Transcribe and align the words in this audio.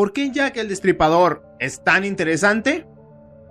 ¿Por 0.00 0.14
qué 0.14 0.30
Jack 0.30 0.56
el 0.56 0.70
Destripador 0.70 1.44
es 1.58 1.84
tan 1.84 2.06
interesante? 2.06 2.86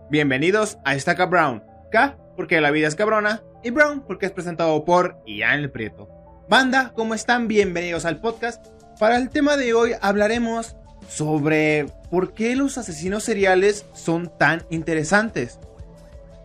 Bienvenidos 0.10 0.80
a 0.84 0.96
Estaca 0.96 1.28
Brown. 1.28 1.64
K 1.92 2.18
porque 2.36 2.60
la 2.60 2.72
vida 2.72 2.88
es 2.88 2.96
cabrona 2.96 3.44
y 3.64 3.70
Brown 3.70 4.02
porque 4.02 4.26
es 4.26 4.32
presentado 4.32 4.84
por 4.84 5.22
Ian 5.28 5.60
el 5.60 5.70
Prieto. 5.70 6.10
Banda, 6.50 6.92
¿cómo 6.96 7.14
están? 7.14 7.48
Bienvenidos 7.48 8.04
al 8.04 8.20
podcast. 8.20 8.66
Para 8.98 9.18
el 9.18 9.30
tema 9.30 9.58
de 9.58 9.76
hoy 9.76 9.92
hablaremos 10.02 10.76
sobre 11.08 11.86
por 12.10 12.34
qué 12.34 12.56
los 12.56 12.80
asesinos 12.80 13.24
seriales 13.24 13.86
son 13.94 14.36
tan 14.36 14.64
interesantes. 14.72 15.60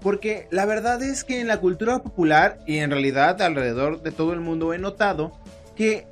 Porque 0.02 0.48
la 0.50 0.66
verdad 0.66 1.02
es 1.02 1.24
que 1.24 1.40
en 1.40 1.48
la 1.48 1.60
cultura 1.60 2.02
popular 2.02 2.58
y 2.66 2.76
en 2.76 2.90
realidad 2.90 3.40
alrededor 3.40 4.02
de 4.02 4.12
todo 4.12 4.34
el 4.34 4.40
mundo 4.40 4.74
he 4.74 4.78
notado 4.78 5.32
que 5.74 6.06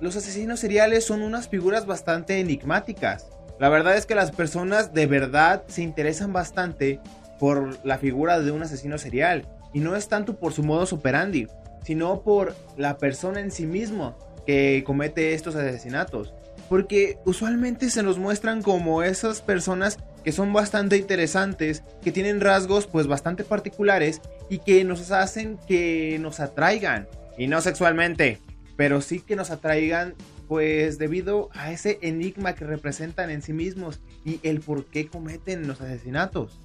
los 0.00 0.16
asesinos 0.16 0.58
seriales 0.58 1.04
son 1.04 1.22
unas 1.22 1.48
figuras 1.48 1.86
bastante 1.86 2.40
enigmáticas. 2.40 3.35
La 3.58 3.70
verdad 3.70 3.96
es 3.96 4.04
que 4.04 4.14
las 4.14 4.32
personas 4.32 4.92
de 4.92 5.06
verdad 5.06 5.64
se 5.66 5.82
interesan 5.82 6.32
bastante 6.32 7.00
por 7.38 7.78
la 7.84 7.98
figura 7.98 8.40
de 8.40 8.50
un 8.50 8.62
asesino 8.62 8.98
serial. 8.98 9.46
Y 9.72 9.80
no 9.80 9.96
es 9.96 10.08
tanto 10.08 10.38
por 10.38 10.52
su 10.52 10.62
modus 10.62 10.92
operandi, 10.92 11.46
sino 11.84 12.22
por 12.22 12.54
la 12.76 12.98
persona 12.98 13.40
en 13.40 13.50
sí 13.50 13.66
mismo 13.66 14.16
que 14.46 14.82
comete 14.84 15.34
estos 15.34 15.56
asesinatos. 15.56 16.34
Porque 16.68 17.18
usualmente 17.24 17.90
se 17.90 18.02
nos 18.02 18.18
muestran 18.18 18.62
como 18.62 19.02
esas 19.02 19.40
personas 19.40 19.98
que 20.24 20.32
son 20.32 20.52
bastante 20.52 20.96
interesantes, 20.96 21.82
que 22.02 22.12
tienen 22.12 22.40
rasgos 22.40 22.86
pues 22.86 23.06
bastante 23.06 23.44
particulares 23.44 24.20
y 24.50 24.58
que 24.58 24.82
nos 24.84 25.10
hacen 25.12 25.58
que 25.66 26.18
nos 26.20 26.40
atraigan. 26.40 27.08
Y 27.38 27.46
no 27.46 27.60
sexualmente, 27.60 28.40
pero 28.76 29.00
sí 29.00 29.20
que 29.20 29.36
nos 29.36 29.50
atraigan 29.50 30.14
pues 30.48 30.98
debido 30.98 31.50
a 31.54 31.72
ese 31.72 31.98
enigma 32.02 32.54
que 32.54 32.64
representan 32.64 33.30
en 33.30 33.42
sí 33.42 33.52
mismos 33.52 34.00
y 34.24 34.40
el 34.42 34.60
por 34.60 34.84
qué 34.86 35.08
cometen 35.08 35.66
los 35.66 35.80
asesinatos. 35.80 36.58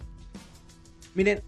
Miren, 1.14 1.42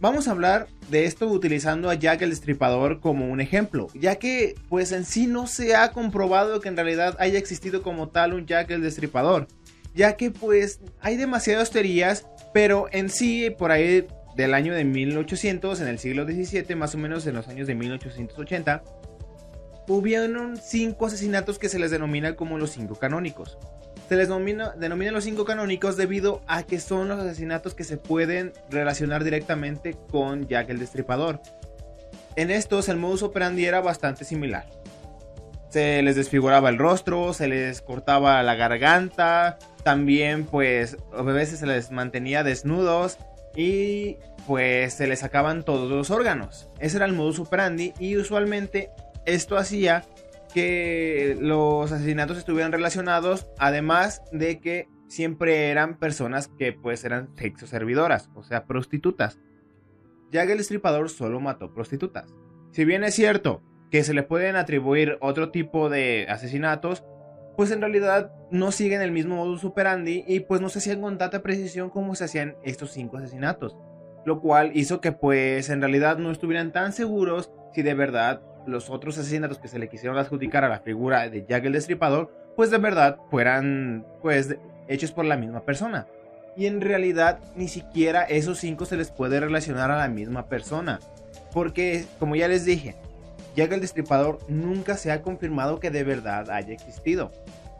vamos 0.00 0.28
a 0.28 0.32
hablar 0.32 0.68
de 0.90 1.04
esto 1.04 1.26
utilizando 1.26 1.90
a 1.90 1.94
Jack 1.94 2.22
el 2.22 2.30
Destripador 2.30 3.00
como 3.00 3.28
un 3.28 3.40
ejemplo, 3.40 3.88
ya 3.94 4.16
que 4.16 4.54
pues 4.68 4.92
en 4.92 5.04
sí 5.04 5.26
no 5.26 5.46
se 5.46 5.74
ha 5.74 5.92
comprobado 5.92 6.60
que 6.60 6.68
en 6.68 6.76
realidad 6.76 7.16
haya 7.18 7.38
existido 7.38 7.82
como 7.82 8.08
tal 8.08 8.34
un 8.34 8.46
Jack 8.46 8.70
el 8.70 8.82
Destripador, 8.82 9.48
ya 9.94 10.16
que 10.16 10.30
pues 10.30 10.80
hay 11.00 11.16
demasiadas 11.16 11.70
teorías, 11.70 12.26
pero 12.52 12.86
en 12.92 13.08
sí 13.08 13.50
por 13.50 13.70
ahí 13.72 14.06
del 14.36 14.52
año 14.52 14.74
de 14.74 14.84
1800, 14.84 15.80
en 15.80 15.88
el 15.88 15.98
siglo 15.98 16.26
XVII, 16.26 16.76
más 16.76 16.94
o 16.94 16.98
menos 16.98 17.26
en 17.26 17.34
los 17.34 17.48
años 17.48 17.66
de 17.66 17.74
1880, 17.74 18.84
hubieron 19.88 20.56
cinco 20.56 21.06
asesinatos 21.06 21.58
que 21.58 21.68
se 21.68 21.78
les 21.78 21.90
denomina 21.90 22.36
como 22.36 22.58
los 22.58 22.70
cinco 22.70 22.96
canónicos. 22.96 23.58
Se 24.08 24.16
les 24.16 24.28
denomina, 24.28 25.10
los 25.10 25.24
cinco 25.24 25.44
canónicos 25.44 25.96
debido 25.96 26.40
a 26.46 26.62
que 26.62 26.78
son 26.78 27.08
los 27.08 27.18
asesinatos 27.18 27.74
que 27.74 27.82
se 27.82 27.96
pueden 27.96 28.52
relacionar 28.70 29.24
directamente 29.24 29.96
con 30.10 30.46
Jack 30.46 30.70
el 30.70 30.78
Destripador. 30.78 31.40
En 32.36 32.50
estos 32.50 32.88
el 32.88 32.98
modus 32.98 33.22
operandi 33.22 33.64
era 33.64 33.80
bastante 33.80 34.24
similar. 34.24 34.66
Se 35.70 36.02
les 36.02 36.14
desfiguraba 36.14 36.68
el 36.68 36.78
rostro, 36.78 37.32
se 37.32 37.48
les 37.48 37.82
cortaba 37.82 38.42
la 38.44 38.54
garganta, 38.54 39.58
también 39.82 40.44
pues 40.44 40.96
a 41.12 41.22
veces 41.22 41.58
se 41.58 41.66
les 41.66 41.90
mantenía 41.90 42.44
desnudos 42.44 43.18
y 43.56 44.18
pues 44.46 44.94
se 44.94 45.08
les 45.08 45.18
sacaban 45.18 45.64
todos 45.64 45.90
los 45.90 46.10
órganos. 46.10 46.68
Ese 46.78 46.98
era 46.98 47.06
el 47.06 47.12
modus 47.12 47.40
operandi 47.40 47.92
y 47.98 48.16
usualmente 48.16 48.90
esto 49.26 49.56
hacía 49.56 50.04
que 50.54 51.36
los 51.40 51.92
asesinatos 51.92 52.38
estuvieran 52.38 52.72
relacionados, 52.72 53.46
además 53.58 54.22
de 54.32 54.60
que 54.60 54.88
siempre 55.08 55.70
eran 55.70 55.98
personas 55.98 56.48
que 56.48 56.72
pues 56.72 57.04
eran 57.04 57.28
sexo 57.36 57.66
servidoras, 57.66 58.30
o 58.34 58.42
sea, 58.42 58.64
prostitutas. 58.64 59.38
Jack 60.30 60.50
el 60.50 60.58
Destripador 60.58 61.10
solo 61.10 61.40
mató 61.40 61.72
prostitutas. 61.72 62.34
Si 62.72 62.84
bien 62.84 63.04
es 63.04 63.14
cierto 63.14 63.62
que 63.90 64.02
se 64.02 64.14
le 64.14 64.22
pueden 64.22 64.56
atribuir 64.56 65.18
otro 65.20 65.50
tipo 65.50 65.88
de 65.88 66.26
asesinatos, 66.28 67.04
pues 67.56 67.70
en 67.70 67.80
realidad 67.80 68.32
no 68.50 68.72
siguen 68.72 69.00
el 69.00 69.12
mismo 69.12 69.36
modus 69.36 69.64
operandi 69.64 70.24
y 70.26 70.40
pues 70.40 70.60
no 70.60 70.68
se 70.68 70.78
hacían 70.78 71.00
con 71.00 71.18
tanta 71.18 71.42
precisión 71.42 71.90
como 71.90 72.14
se 72.14 72.24
hacían 72.24 72.56
estos 72.64 72.92
cinco 72.92 73.18
asesinatos. 73.18 73.76
Lo 74.24 74.40
cual 74.40 74.72
hizo 74.74 75.00
que 75.00 75.12
pues 75.12 75.70
en 75.70 75.80
realidad 75.80 76.18
no 76.18 76.30
estuvieran 76.30 76.72
tan 76.72 76.92
seguros 76.92 77.52
si 77.72 77.82
de 77.82 77.94
verdad 77.94 78.42
los 78.66 78.90
otros 78.90 79.18
asesinatos 79.18 79.58
que 79.58 79.68
se 79.68 79.78
le 79.78 79.88
quisieron 79.88 80.18
adjudicar 80.18 80.64
a 80.64 80.68
la 80.68 80.80
figura 80.80 81.28
de 81.28 81.44
Jack 81.46 81.64
el 81.64 81.72
Destripador, 81.72 82.32
pues 82.54 82.70
de 82.70 82.78
verdad 82.78 83.18
fueran 83.30 84.06
pues 84.22 84.56
hechos 84.88 85.12
por 85.12 85.24
la 85.24 85.36
misma 85.36 85.60
persona. 85.60 86.06
Y 86.56 86.66
en 86.66 86.80
realidad 86.80 87.40
ni 87.54 87.68
siquiera 87.68 88.22
esos 88.22 88.58
cinco 88.58 88.86
se 88.86 88.96
les 88.96 89.10
puede 89.10 89.40
relacionar 89.40 89.90
a 89.90 89.98
la 89.98 90.08
misma 90.08 90.48
persona. 90.48 91.00
Porque, 91.52 92.04
como 92.18 92.36
ya 92.36 92.48
les 92.48 92.64
dije, 92.64 92.96
Jack 93.54 93.72
el 93.72 93.80
Destripador 93.80 94.38
nunca 94.48 94.96
se 94.96 95.10
ha 95.12 95.22
confirmado 95.22 95.80
que 95.80 95.90
de 95.90 96.04
verdad 96.04 96.50
haya 96.50 96.72
existido. 96.72 97.32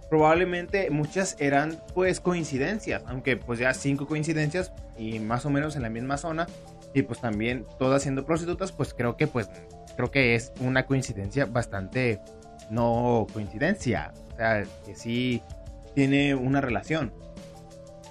Probablemente 0.09 0.89
muchas 0.91 1.37
eran 1.41 1.79
pues 1.93 2.21
coincidencias, 2.21 3.03
aunque 3.07 3.37
pues 3.37 3.59
ya 3.59 3.75
cinco 3.75 4.07
coincidencias 4.07 4.73
y 4.97 5.19
más 5.19 5.45
o 5.47 5.51
menos 5.51 5.75
en 5.77 5.83
la 5.83 5.91
misma 5.91 6.17
zona 6.17 6.47
y 6.95 7.03
pues 7.03 7.21
también 7.21 7.67
todas 7.79 8.03
siendo 8.03 8.25
prostitutas, 8.25 8.73
pues 8.73 8.95
creo 8.95 9.17
que 9.17 9.27
pues 9.27 9.51
creo 9.97 10.11
que 10.11 10.35
es 10.35 10.53
una 10.61 10.87
coincidencia 10.87 11.47
bastante 11.47 12.21
no 12.71 13.27
coincidencia, 13.33 14.13
o 14.33 14.37
sea, 14.37 14.65
que 14.85 14.95
sí 14.95 15.43
tiene 15.95 16.35
una 16.35 16.61
relación. 16.61 17.13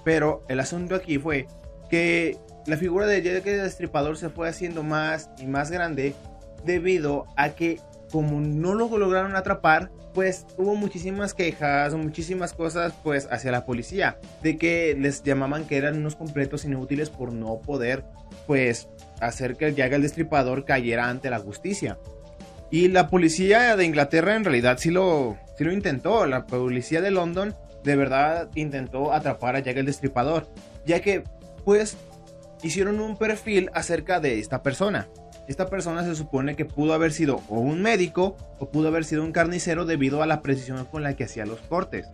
Pero 0.03 0.43
el 0.47 0.59
asunto 0.59 0.95
aquí 0.95 1.17
fue 1.17 1.47
que 1.89 2.37
la 2.65 2.77
figura 2.77 3.05
de 3.05 3.21
Jack 3.21 3.45
el 3.47 3.63
Destripador 3.63 4.17
se 4.17 4.29
fue 4.29 4.49
haciendo 4.49 4.83
más 4.83 5.29
y 5.37 5.45
más 5.45 5.71
grande 5.71 6.15
debido 6.63 7.25
a 7.35 7.49
que 7.49 7.79
como 8.11 8.39
no 8.39 8.73
lo 8.73 8.97
lograron 8.97 9.35
atrapar, 9.35 9.91
pues 10.13 10.45
hubo 10.57 10.75
muchísimas 10.75 11.33
quejas, 11.33 11.93
muchísimas 11.93 12.53
cosas 12.53 12.93
pues 13.03 13.27
hacia 13.29 13.51
la 13.51 13.65
policía, 13.65 14.17
de 14.41 14.57
que 14.57 14.95
les 14.97 15.21
llamaban 15.23 15.65
que 15.65 15.77
eran 15.77 15.97
unos 15.97 16.15
completos 16.15 16.65
inútiles 16.65 17.09
por 17.09 17.33
no 17.33 17.59
poder 17.59 18.05
pues 18.47 18.87
hacer 19.19 19.55
que 19.55 19.73
Jack 19.73 19.93
el 19.93 20.01
Destripador 20.01 20.65
cayera 20.65 21.09
ante 21.09 21.29
la 21.29 21.39
justicia. 21.39 21.97
Y 22.71 22.87
la 22.89 23.07
policía 23.07 23.75
de 23.75 23.85
Inglaterra 23.85 24.35
en 24.35 24.43
realidad 24.43 24.77
sí 24.79 24.91
lo, 24.91 25.37
sí 25.57 25.63
lo 25.63 25.71
intentó. 25.71 26.25
La 26.25 26.45
policía 26.45 27.01
de 27.01 27.11
London 27.11 27.55
de 27.83 27.95
verdad 27.95 28.49
intentó 28.55 29.13
atrapar 29.13 29.55
a 29.55 29.59
Jack 29.59 29.77
el 29.77 29.85
Destripador. 29.85 30.47
Ya 30.85 30.99
que, 31.01 31.23
pues, 31.63 31.97
hicieron 32.63 32.99
un 32.99 33.17
perfil 33.17 33.69
acerca 33.73 34.19
de 34.19 34.39
esta 34.39 34.63
persona. 34.63 35.07
Esta 35.47 35.67
persona 35.67 36.03
se 36.03 36.15
supone 36.15 36.55
que 36.55 36.65
pudo 36.65 36.93
haber 36.93 37.11
sido 37.11 37.41
o 37.49 37.59
un 37.59 37.81
médico 37.81 38.35
o 38.57 38.69
pudo 38.69 38.87
haber 38.87 39.05
sido 39.05 39.23
un 39.23 39.31
carnicero 39.31 39.85
debido 39.85 40.23
a 40.23 40.25
la 40.25 40.41
precisión 40.41 40.83
con 40.85 41.03
la 41.03 41.15
que 41.15 41.25
hacía 41.25 41.45
los 41.45 41.61
cortes. 41.61 42.07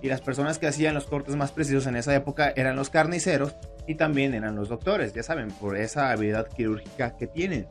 Y 0.00 0.08
las 0.08 0.20
personas 0.20 0.58
que 0.58 0.66
hacían 0.66 0.94
los 0.94 1.06
cortes 1.06 1.36
más 1.36 1.50
precisos 1.50 1.86
en 1.86 1.96
esa 1.96 2.14
época 2.14 2.52
eran 2.54 2.76
los 2.76 2.90
carniceros 2.90 3.56
y 3.86 3.96
también 3.96 4.34
eran 4.34 4.54
los 4.54 4.68
doctores, 4.68 5.12
ya 5.12 5.22
saben, 5.22 5.50
por 5.50 5.76
esa 5.76 6.10
habilidad 6.10 6.46
quirúrgica 6.48 7.16
que 7.16 7.26
tienen. 7.26 7.66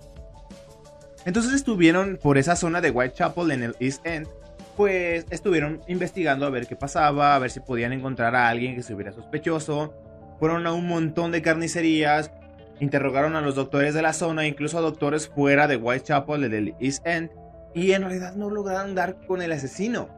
Entonces 1.26 1.54
estuvieron 1.54 2.18
por 2.22 2.38
esa 2.38 2.56
zona 2.56 2.82
de 2.82 2.92
Whitechapel 2.92 3.52
en 3.52 3.64
el 3.64 3.76
East 3.80 4.06
End, 4.06 4.28
pues 4.76 5.26
estuvieron 5.30 5.82
investigando 5.88 6.46
a 6.46 6.50
ver 6.50 6.68
qué 6.68 6.76
pasaba, 6.76 7.36
a 7.36 7.40
ver 7.40 7.50
si 7.50 7.60
podían 7.60 7.94
encontrar 7.94 8.36
a 8.36 8.48
alguien 8.48 8.76
que 8.76 8.82
estuviera 8.82 9.12
sospechoso. 9.12 9.94
Fueron 10.40 10.68
a 10.68 10.74
un 10.74 10.88
montón 10.88 11.32
de 11.32 11.42
carnicerías, 11.42 12.32
interrogaron 12.80 13.36
a 13.36 13.42
los 13.42 13.56
doctores 13.56 13.94
de 13.94 14.04
la 14.04 14.14
zona, 14.14 14.48
incluso 14.48 14.78
a 14.78 14.82
doctores 14.82 15.28
fuera 15.28 15.68
de 15.68 15.78
Whitechapel, 15.78 16.50
del 16.50 16.76
East 16.80 17.06
End, 17.08 17.32
y 17.74 17.92
en 17.92 18.04
realidad 18.04 18.36
no 18.36 18.50
lograron 18.50 18.96
dar 18.96 19.18
con 19.26 19.42
el 19.42 19.52
asesino, 19.52 20.10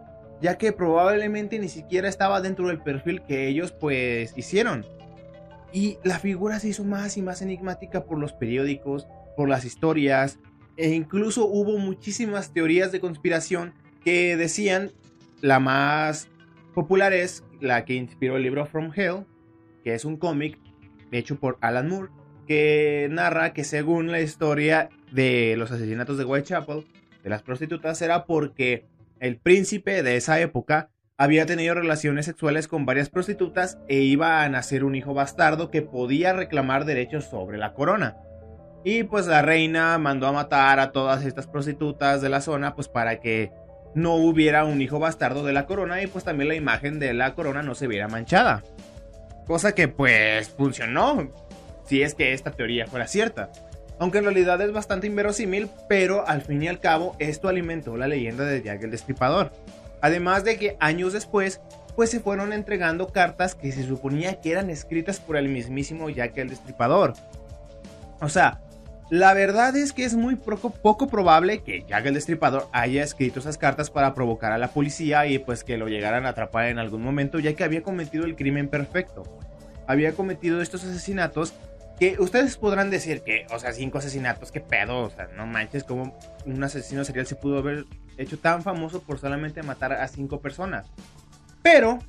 ya 0.42 0.58
que 0.58 0.72
probablemente 0.72 1.60
ni 1.60 1.70
siquiera 1.70 2.08
estaba 2.08 2.42
dentro 2.42 2.68
del 2.68 2.82
perfil 2.82 3.22
que 3.22 3.48
ellos 3.48 3.72
pues 3.72 4.34
hicieron. 4.38 4.86
Y 5.72 5.98
la 6.04 6.20
figura 6.20 6.60
se 6.60 6.70
hizo 6.70 6.84
más 6.84 7.18
y 7.18 7.22
más 7.22 7.42
enigmática 7.42 8.06
por 8.06 8.18
los 8.18 8.34
periódicos, 8.34 9.08
por 9.36 9.50
las 9.50 9.66
historias, 9.66 10.40
e 10.78 10.90
incluso 10.90 11.46
hubo 11.46 11.78
muchísimas 11.78 12.54
teorías 12.54 12.92
de 12.92 13.00
conspiración 13.00 13.74
que 14.04 14.38
decían, 14.38 14.92
la 15.42 15.60
más 15.60 16.30
popular 16.74 17.14
es 17.14 17.44
la 17.60 17.86
que 17.86 17.94
inspiró 17.96 18.38
el 18.38 18.44
libro 18.44 18.66
From 18.66 18.92
Hell, 18.96 19.26
que 19.84 19.94
es 19.94 20.06
un 20.06 20.18
cómic 20.18 20.58
hecho 21.12 21.38
por 21.40 21.58
Alan 21.62 21.90
Moore, 21.90 22.12
que 22.48 23.08
narra 23.12 23.54
que 23.54 23.64
según 23.64 24.12
la 24.12 24.22
historia 24.22 24.90
de 25.12 25.56
los 25.58 25.72
asesinatos 25.72 26.18
de 26.18 26.26
Whitechapel, 26.26 26.86
de 27.24 27.30
las 27.30 27.44
prostitutas, 27.44 28.02
era 28.02 28.26
porque 28.26 28.86
el 29.20 29.38
príncipe 29.38 30.04
de 30.04 30.16
esa 30.16 30.40
época 30.40 30.90
había 31.18 31.46
tenido 31.46 31.76
relaciones 31.76 32.26
sexuales 32.26 32.68
con 32.68 32.86
varias 32.86 33.10
prostitutas 33.10 33.78
e 33.90 33.98
iba 33.98 34.42
a 34.42 34.50
nacer 34.50 34.86
un 34.86 34.96
hijo 34.96 35.14
bastardo 35.14 35.70
que 35.70 35.82
podía 35.82 36.32
reclamar 36.32 36.86
derechos 36.86 37.26
sobre 37.26 37.58
la 37.58 37.74
corona. 37.74 38.18
Y 38.86 39.04
pues 39.04 39.28
la 39.28 39.42
reina 39.42 39.98
mandó 39.98 40.28
a 40.28 40.32
matar 40.32 40.80
a 40.80 40.92
todas 40.94 41.26
estas 41.26 41.48
prostitutas 41.48 42.22
de 42.22 42.30
la 42.30 42.40
zona 42.40 42.74
pues 42.76 42.88
para 42.88 43.20
que 43.20 43.52
no 43.94 44.16
hubiera 44.16 44.64
un 44.64 44.82
hijo 44.82 45.00
bastardo 45.00 45.44
de 45.44 45.52
la 45.52 45.66
corona 45.66 46.02
y 46.02 46.08
pues 46.08 46.24
también 46.24 46.48
la 46.48 46.56
imagen 46.56 47.00
de 47.00 47.14
la 47.14 47.36
corona 47.36 47.64
no 47.64 47.76
se 47.76 47.88
viera 47.88 48.08
manchada. 48.08 48.64
Cosa 49.46 49.76
que 49.76 49.90
pues 49.90 50.50
funcionó, 50.50 51.34
si 51.84 52.02
es 52.02 52.16
que 52.16 52.32
esta 52.32 52.52
teoría 52.52 52.86
fuera 52.86 53.08
cierta. 53.08 53.50
Aunque 54.00 54.20
en 54.20 54.24
realidad 54.24 54.62
es 54.62 54.72
bastante 54.72 55.08
inverosímil, 55.08 55.70
pero 55.88 56.28
al 56.28 56.42
fin 56.42 56.64
y 56.64 56.68
al 56.70 56.80
cabo 56.80 57.16
esto 57.20 57.50
alimentó 57.50 57.98
la 57.98 58.08
leyenda 58.08 58.46
de 58.46 58.64
Jack 58.64 58.84
el 58.84 58.92
Destripador. 58.92 59.52
Además 60.02 60.46
de 60.46 60.58
que 60.58 60.78
años 60.80 61.12
después, 61.12 61.60
pues 61.96 62.10
se 62.10 62.22
fueron 62.22 62.54
entregando 62.54 63.08
cartas 63.10 63.56
que 63.56 63.74
se 63.74 63.86
suponía 63.86 64.40
que 64.40 64.52
eran 64.52 64.70
escritas 64.70 65.20
por 65.20 65.36
el 65.36 65.50
mismísimo 65.50 66.10
Jack 66.10 66.38
el 66.38 66.50
Destripador. 66.50 67.14
O 68.22 68.30
sea, 68.30 68.62
la 69.10 69.34
verdad 69.34 69.76
es 69.76 69.92
que 69.92 70.06
es 70.06 70.16
muy 70.16 70.36
poco, 70.36 71.08
probable 71.08 71.64
que 71.64 71.84
Jack 71.86 72.06
el 72.06 72.14
Destripador 72.14 72.68
haya 72.72 73.04
escrito 73.04 73.40
esas 73.40 73.58
cartas 73.58 73.90
para 73.90 74.14
provocar 74.14 74.54
a 74.54 74.58
la 74.58 74.70
policía 74.70 75.26
y 75.26 75.40
pues 75.40 75.64
que 75.66 75.78
lo 75.78 75.88
llegaran 75.88 76.26
a 76.26 76.30
atrapar 76.30 76.68
en 76.68 76.80
algún 76.80 77.02
momento, 77.02 77.40
ya 77.40 77.54
que 77.54 77.64
había 77.64 77.82
cometido 77.82 78.24
el 78.24 78.36
crimen 78.36 78.70
perfecto. 78.70 79.24
Había 79.88 80.14
cometido 80.14 80.62
estos 80.62 80.84
asesinatos 80.84 81.54
que 82.00 82.16
ustedes 82.20 82.56
podrán 82.58 82.90
decir 82.90 83.22
que, 83.22 83.46
o 83.52 83.60
sea, 83.60 83.74
cinco 83.74 83.98
asesinatos, 83.98 84.52
qué 84.52 84.62
pedo, 84.62 85.00
o 85.00 85.10
sea, 85.10 85.28
no 85.36 85.46
manches, 85.46 85.84
como 85.84 86.18
un 86.46 86.64
asesino 86.64 87.04
serial 87.04 87.28
se 87.28 87.36
pudo 87.36 87.58
haber 87.58 87.86
hecho 88.18 88.40
tan 88.40 88.64
famoso 88.64 89.02
por 89.02 89.20
solamente 89.20 89.64
matar 89.64 89.92
a 89.94 90.08
cinco 90.08 90.40
personas. 90.40 90.88
Pero 91.62 92.00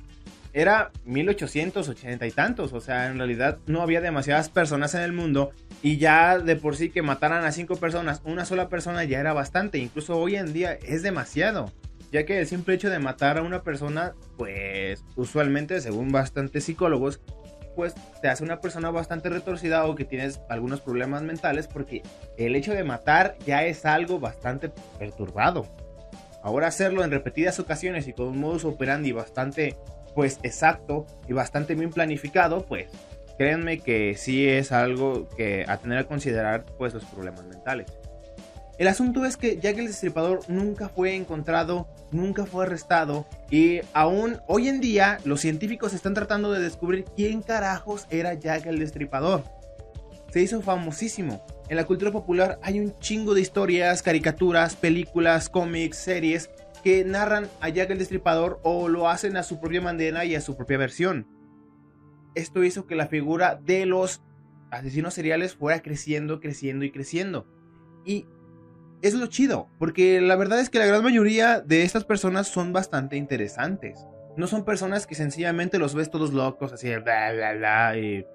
era 0.53 0.91
1880 1.05 2.25
y 2.25 2.31
tantos, 2.31 2.71
o 2.73 2.79
sea, 2.79 3.07
en 3.07 3.17
realidad 3.17 3.59
no 3.67 3.81
había 3.81 4.01
demasiadas 4.01 4.49
personas 4.49 4.95
en 4.95 5.01
el 5.01 5.13
mundo 5.13 5.51
y 5.81 5.97
ya 5.97 6.39
de 6.39 6.55
por 6.55 6.75
sí 6.75 6.89
que 6.89 7.01
mataran 7.01 7.43
a 7.43 7.51
cinco 7.51 7.75
personas, 7.75 8.21
una 8.23 8.45
sola 8.45 8.69
persona 8.69 9.03
ya 9.03 9.19
era 9.19 9.33
bastante, 9.33 9.77
incluso 9.77 10.17
hoy 10.17 10.35
en 10.35 10.53
día 10.53 10.73
es 10.73 11.03
demasiado, 11.03 11.71
ya 12.11 12.25
que 12.25 12.39
el 12.39 12.47
simple 12.47 12.75
hecho 12.75 12.89
de 12.89 12.99
matar 12.99 13.37
a 13.37 13.41
una 13.41 13.61
persona, 13.63 14.13
pues 14.37 15.03
usualmente, 15.15 15.79
según 15.81 16.11
bastantes 16.11 16.65
psicólogos, 16.65 17.21
pues 17.81 17.95
te 18.21 18.27
hace 18.27 18.43
una 18.43 18.61
persona 18.61 18.91
bastante 18.91 19.27
retorcida 19.27 19.87
o 19.87 19.95
que 19.95 20.05
tienes 20.05 20.39
algunos 20.49 20.81
problemas 20.81 21.23
mentales 21.23 21.65
porque 21.65 22.03
el 22.37 22.55
hecho 22.55 22.73
de 22.73 22.83
matar 22.83 23.35
ya 23.43 23.63
es 23.65 23.87
algo 23.87 24.19
bastante 24.19 24.69
perturbado. 24.99 25.65
Ahora 26.43 26.67
hacerlo 26.67 27.03
en 27.03 27.09
repetidas 27.09 27.59
ocasiones 27.59 28.07
y 28.07 28.13
con 28.13 28.27
un 28.27 28.39
modus 28.39 28.65
operandi 28.65 29.13
bastante 29.13 29.77
pues 30.13 30.37
exacto 30.43 31.07
y 31.27 31.33
bastante 31.33 31.73
bien 31.73 31.89
planificado, 31.89 32.67
pues 32.67 32.91
créanme 33.39 33.79
que 33.79 34.13
sí 34.15 34.47
es 34.47 34.71
algo 34.71 35.27
que 35.35 35.65
a 35.67 35.77
tener 35.77 35.97
a 35.97 36.03
considerar 36.03 36.65
pues 36.77 36.93
los 36.93 37.03
problemas 37.05 37.45
mentales. 37.45 37.87
El 38.81 38.87
asunto 38.87 39.25
es 39.25 39.37
que 39.37 39.59
Jack 39.59 39.77
el 39.77 39.85
Destripador 39.85 40.39
nunca 40.47 40.89
fue 40.89 41.15
encontrado, 41.15 41.87
nunca 42.11 42.47
fue 42.47 42.65
arrestado 42.65 43.27
y 43.51 43.81
aún 43.93 44.39
hoy 44.47 44.69
en 44.69 44.81
día 44.81 45.19
los 45.23 45.39
científicos 45.39 45.93
están 45.93 46.15
tratando 46.15 46.51
de 46.51 46.61
descubrir 46.61 47.05
quién 47.15 47.43
carajos 47.43 48.07
era 48.09 48.33
Jack 48.33 48.65
el 48.65 48.79
Destripador. 48.79 49.43
Se 50.31 50.41
hizo 50.41 50.63
famosísimo. 50.63 51.45
En 51.69 51.77
la 51.77 51.85
cultura 51.85 52.11
popular 52.11 52.57
hay 52.63 52.79
un 52.79 52.97
chingo 52.97 53.35
de 53.35 53.41
historias, 53.41 54.01
caricaturas, 54.01 54.75
películas, 54.75 55.47
cómics, 55.47 55.97
series 55.97 56.49
que 56.83 57.05
narran 57.05 57.49
a 57.59 57.69
Jack 57.69 57.91
el 57.91 57.99
Destripador 57.99 58.59
o 58.63 58.89
lo 58.89 59.09
hacen 59.09 59.37
a 59.37 59.43
su 59.43 59.59
propia 59.59 59.81
manera 59.81 60.25
y 60.25 60.33
a 60.33 60.41
su 60.41 60.57
propia 60.57 60.79
versión. 60.79 61.27
Esto 62.33 62.63
hizo 62.63 62.87
que 62.87 62.95
la 62.95 63.05
figura 63.05 63.61
de 63.63 63.85
los 63.85 64.23
asesinos 64.71 65.13
seriales 65.13 65.53
fuera 65.53 65.83
creciendo, 65.83 66.39
creciendo 66.39 66.83
y 66.83 66.89
creciendo. 66.89 67.45
Y 68.03 68.25
es 69.01 69.13
lo 69.13 69.27
chido, 69.27 69.67
porque 69.79 70.21
la 70.21 70.35
verdad 70.35 70.59
es 70.59 70.69
que 70.69 70.79
la 70.79 70.85
gran 70.85 71.03
mayoría 71.03 71.59
de 71.59 71.83
estas 71.83 72.03
personas 72.03 72.47
son 72.47 72.73
bastante 72.73 73.17
interesantes. 73.17 74.05
No 74.37 74.47
son 74.47 74.63
personas 74.63 75.07
que 75.07 75.15
sencillamente 75.15 75.79
los 75.79 75.95
ves 75.95 76.09
todos 76.09 76.33
locos, 76.33 76.71
así, 76.71 76.89
bla, 76.95 77.33
bla, 77.33 77.53
bla, 77.53 77.97
y 77.97 78.25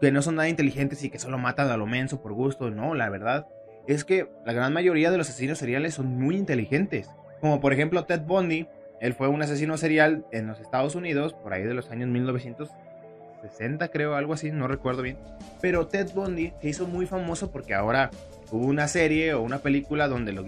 que 0.00 0.12
no 0.12 0.22
son 0.22 0.36
nada 0.36 0.48
inteligentes 0.48 1.02
y 1.04 1.10
que 1.10 1.18
solo 1.18 1.38
matan 1.38 1.70
a 1.70 1.76
lo 1.76 1.86
menso 1.86 2.22
por 2.22 2.32
gusto. 2.32 2.70
No, 2.70 2.94
la 2.94 3.10
verdad 3.10 3.46
es 3.86 4.04
que 4.04 4.28
la 4.46 4.52
gran 4.52 4.72
mayoría 4.72 5.10
de 5.10 5.18
los 5.18 5.28
asesinos 5.28 5.58
seriales 5.58 5.94
son 5.94 6.18
muy 6.18 6.36
inteligentes. 6.36 7.10
Como 7.40 7.60
por 7.60 7.72
ejemplo 7.72 8.04
Ted 8.04 8.22
Bundy, 8.22 8.68
él 9.00 9.14
fue 9.14 9.28
un 9.28 9.42
asesino 9.42 9.76
serial 9.76 10.24
en 10.30 10.46
los 10.46 10.60
Estados 10.60 10.94
Unidos, 10.94 11.34
por 11.34 11.52
ahí 11.52 11.64
de 11.64 11.74
los 11.74 11.90
años 11.90 12.08
1960 12.08 13.88
creo, 13.88 14.14
algo 14.14 14.34
así, 14.34 14.52
no 14.52 14.68
recuerdo 14.68 15.02
bien. 15.02 15.18
Pero 15.60 15.88
Ted 15.88 16.10
Bundy 16.14 16.52
se 16.60 16.68
hizo 16.68 16.86
muy 16.86 17.06
famoso 17.06 17.50
porque 17.50 17.74
ahora 17.74 18.10
una 18.58 18.88
serie 18.88 19.34
o 19.34 19.42
una 19.42 19.58
película 19.58 20.08
donde 20.08 20.32
lo 20.32 20.44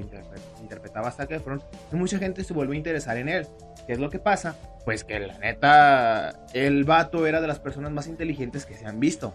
interpretaba 0.60 1.10
Zac 1.10 1.30
Efron 1.30 1.62
y 1.92 1.96
mucha 1.96 2.18
gente 2.18 2.44
se 2.44 2.52
volvió 2.52 2.74
a 2.74 2.76
interesar 2.76 3.16
en 3.16 3.28
él. 3.28 3.46
¿Qué 3.86 3.92
es 3.94 3.98
lo 3.98 4.10
que 4.10 4.18
pasa? 4.18 4.56
Pues 4.84 5.04
que 5.04 5.20
la 5.20 5.38
neta, 5.38 6.46
el 6.52 6.84
vato 6.84 7.26
era 7.26 7.40
de 7.40 7.48
las 7.48 7.58
personas 7.58 7.92
más 7.92 8.06
inteligentes 8.06 8.66
que 8.66 8.74
se 8.74 8.86
han 8.86 9.00
visto. 9.00 9.34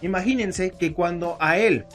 Imagínense 0.00 0.70
que 0.70 0.92
cuando 0.92 1.36
a 1.40 1.58
él 1.58 1.86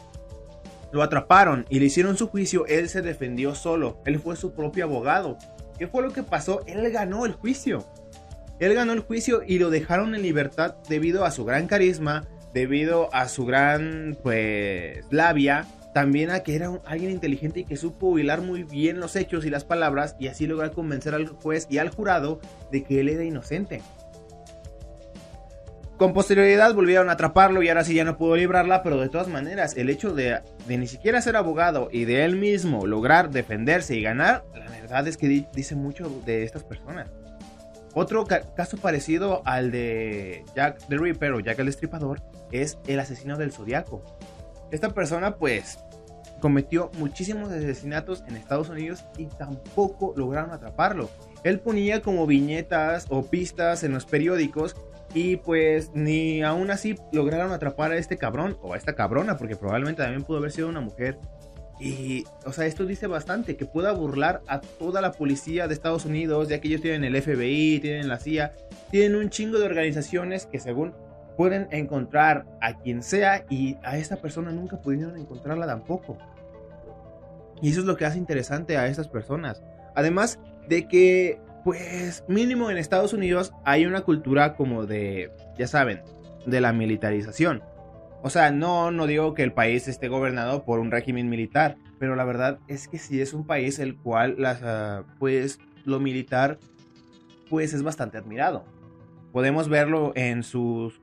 lo 0.92 1.04
atraparon 1.04 1.66
y 1.70 1.80
le 1.80 1.86
hicieron 1.86 2.18
su 2.18 2.28
juicio, 2.28 2.66
él 2.68 2.90
se 2.90 3.02
defendió 3.02 3.56
solo. 3.56 4.02
Él 4.06 4.20
fue 4.20 4.36
su 4.36 4.54
propio 4.54 4.86
abogado. 4.86 5.38
¿Qué 5.78 5.88
fue 5.88 6.02
lo 6.02 6.12
que 6.12 6.24
pasó? 6.24 6.62
Él 6.66 6.90
ganó 6.92 7.26
el 7.26 7.34
juicio. 7.34 7.86
Él 8.60 8.74
ganó 8.74 8.94
el 8.94 9.02
juicio 9.02 9.44
y 9.46 9.60
lo 9.60 9.70
dejaron 9.70 10.16
en 10.16 10.24
libertad 10.24 10.76
debido 10.90 11.26
a 11.26 11.32
su 11.32 11.46
gran 11.46 11.68
carisma, 11.68 12.26
debido 12.54 13.14
a 13.14 13.28
su 13.28 13.46
gran, 13.46 14.18
pues, 14.24 15.06
labia, 15.12 15.68
también 15.98 16.30
a 16.30 16.42
que 16.42 16.56
era 16.56 16.70
alguien 16.86 17.10
inteligente 17.10 17.62
y 17.62 17.64
que 17.64 17.76
supo 17.76 18.20
hilar 18.20 18.42
muy 18.42 18.62
bien 18.62 19.00
los 19.00 19.16
hechos 19.16 19.46
y 19.46 19.50
las 19.50 19.64
palabras 19.64 20.16
y 20.20 20.28
así 20.28 20.46
lograr 20.46 20.72
convencer 20.72 21.16
al 21.16 21.26
juez 21.26 21.66
y 21.72 21.80
al 21.80 21.90
jurado 21.90 22.40
de 22.72 22.84
que 22.84 23.00
él 23.00 23.10
era 23.10 23.24
inocente. 23.24 23.82
Con 25.98 26.14
posterioridad 26.14 26.76
volvieron 26.76 27.10
a 27.10 27.14
atraparlo 27.14 27.64
y 27.64 27.70
ahora 27.70 27.84
sí 27.84 27.96
ya 27.96 28.04
no 28.04 28.16
pudo 28.16 28.36
librarla, 28.36 28.84
pero 28.84 29.02
de 29.02 29.10
todas 29.10 29.28
maneras, 29.28 29.76
el 29.76 29.90
hecho 29.90 30.14
de, 30.14 30.40
ni 30.68 30.86
siquiera 30.86 31.20
ser 31.20 31.36
abogado 31.36 31.90
y 31.92 32.06
de 32.06 32.26
él 32.26 32.36
mismo 32.36 32.86
lograr 32.86 33.32
defenderse 33.32 33.96
y 33.96 34.04
ganar, 34.04 34.46
la 34.54 34.70
verdad 34.70 35.08
es 35.08 35.18
que 35.18 35.48
dice 35.52 35.76
mucho 35.76 36.22
de 36.28 36.44
estas 36.44 36.64
personas. 36.64 37.10
Otro 37.96 38.24
caso 38.28 38.78
parecido 38.78 39.42
al 39.46 39.72
de 39.72 40.46
Jack 40.56 40.78
the 40.90 40.98
Ripper 40.98 41.32
o 41.32 41.40
Jack 41.40 41.58
el 41.58 41.66
Destripador 41.66 42.22
es 42.52 42.78
el 42.86 43.00
asesino 43.00 43.36
del 43.36 43.52
Zodiaco. 43.52 44.04
Esta 44.70 44.94
persona 44.94 45.38
pues 45.38 45.80
cometió 46.40 46.92
muchísimos 46.98 47.52
asesinatos 47.52 48.24
en 48.28 48.36
Estados 48.36 48.70
Unidos 48.70 49.04
y 49.18 49.26
tampoco 49.26 50.14
lograron 50.16 50.52
atraparlo. 50.52 51.10
Él 51.44 51.60
ponía 51.60 52.02
como 52.02 52.28
viñetas 52.28 53.06
o 53.10 53.24
pistas 53.24 53.84
en 53.84 53.94
los 53.94 54.06
periódicos 54.06 54.76
y 55.14 55.38
pues 55.38 55.92
ni 55.94 56.44
aún 56.44 56.70
así 56.72 56.96
lograron 57.12 57.52
atrapar 57.52 57.92
a 57.92 57.98
este 57.98 58.18
cabrón 58.18 58.58
o 58.62 58.74
a 58.74 58.78
esta 58.78 58.94
cabrona, 58.94 59.38
porque 59.38 59.56
probablemente 59.56 60.02
también 60.02 60.24
pudo 60.24 60.38
haber 60.38 60.52
sido 60.52 60.70
una 60.70 60.82
mujer. 60.82 61.18
Y, 61.80 62.26
o 62.46 62.52
sea, 62.52 62.66
esto 62.66 62.86
dice 62.86 63.06
bastante, 63.06 63.56
que 63.56 63.66
pueda 63.66 63.92
burlar 63.92 64.42
a 64.48 64.62
toda 64.62 65.00
la 65.00 65.12
policía 65.12 65.68
de 65.68 65.76
Estados 65.76 66.06
Unidos, 66.06 66.50
ya 66.50 66.60
que 66.60 66.68
ellos 66.70 66.82
tienen 66.82 67.04
el 67.04 67.22
FBI, 67.22 67.80
tienen 67.80 68.08
la 68.08 68.20
CIA, 68.20 68.54
tienen 68.90 69.16
un 69.16 69.30
chingo 69.30 69.60
de 69.60 69.66
organizaciones 69.66 70.48
que 70.48 70.60
según 70.60 70.94
pueden 71.38 71.68
encontrar 71.72 72.46
a 72.62 72.74
quien 72.80 73.04
sea 73.04 73.46
y 73.50 73.78
a 73.84 73.98
esta 73.98 74.18
persona 74.18 74.52
nunca 74.52 74.82
pudieron 74.82 75.16
encontrarla 75.18 75.68
tampoco. 75.68 76.18
Y 77.62 77.70
eso 77.70 77.82
es 77.82 77.86
lo 77.86 77.96
que 77.96 78.06
hace 78.06 78.18
interesante 78.18 78.78
a 78.78 78.88
estas 78.88 79.08
personas. 79.08 79.64
Además 79.96 80.40
de 80.68 80.88
que 80.88 81.40
pues 81.64 82.24
mínimo 82.28 82.72
en 82.72 82.78
Estados 82.78 83.12
Unidos 83.12 83.52
hay 83.66 83.86
una 83.86 84.02
cultura 84.02 84.56
como 84.56 84.86
de, 84.86 85.32
ya 85.58 85.68
saben, 85.68 86.02
de 86.46 86.62
la 86.62 86.72
militarización. 86.72 87.62
O 88.24 88.30
sea, 88.30 88.52
no, 88.52 88.90
no 88.90 89.06
digo 89.06 89.34
que 89.34 89.44
el 89.44 89.52
país 89.52 89.88
esté 89.88 90.08
gobernado 90.08 90.64
por 90.64 90.80
un 90.80 90.92
régimen 90.92 91.30
militar, 91.30 91.76
pero 92.00 92.16
la 92.16 92.24
verdad 92.24 92.60
es 92.68 92.88
que 92.88 92.98
sí 92.98 93.22
es 93.22 93.34
un 93.34 93.46
país 93.46 93.80
el 93.80 93.98
cual, 93.98 94.38
ah, 94.46 95.04
pues, 95.20 95.60
lo 95.86 96.00
militar, 96.00 96.58
pues 97.50 97.74
es 97.74 97.84
bastante 97.84 98.18
admirado. 98.18 98.64
Podemos 99.34 99.68
verlo 99.68 100.14
en 100.16 100.44
sus, 100.44 101.02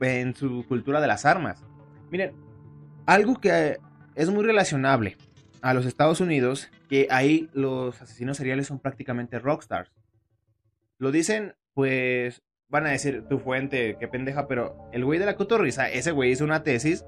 en 0.00 0.34
su 0.34 0.64
cultura 0.66 1.00
de 1.00 1.06
las 1.06 1.26
armas. 1.26 1.64
Miren, 2.10 2.32
algo 3.06 3.40
que 3.40 3.78
es 4.14 4.30
muy 4.30 4.44
relacionable 4.44 5.16
a 5.62 5.74
los 5.74 5.86
Estados 5.86 6.20
Unidos 6.20 6.68
que 6.88 7.06
ahí 7.10 7.48
los 7.52 8.00
asesinos 8.02 8.36
seriales 8.36 8.66
son 8.66 8.78
prácticamente 8.78 9.38
rockstars. 9.38 9.90
Lo 10.98 11.12
dicen, 11.12 11.54
pues 11.74 12.42
van 12.68 12.86
a 12.86 12.90
decir 12.90 13.24
tu 13.28 13.38
fuente, 13.38 13.96
qué 13.98 14.08
pendeja, 14.08 14.46
pero 14.46 14.88
el 14.92 15.04
güey 15.04 15.18
de 15.18 15.26
la 15.26 15.36
cotorriza, 15.36 15.88
ese 15.90 16.12
güey 16.12 16.32
hizo 16.32 16.44
una 16.44 16.62
tesis 16.62 17.04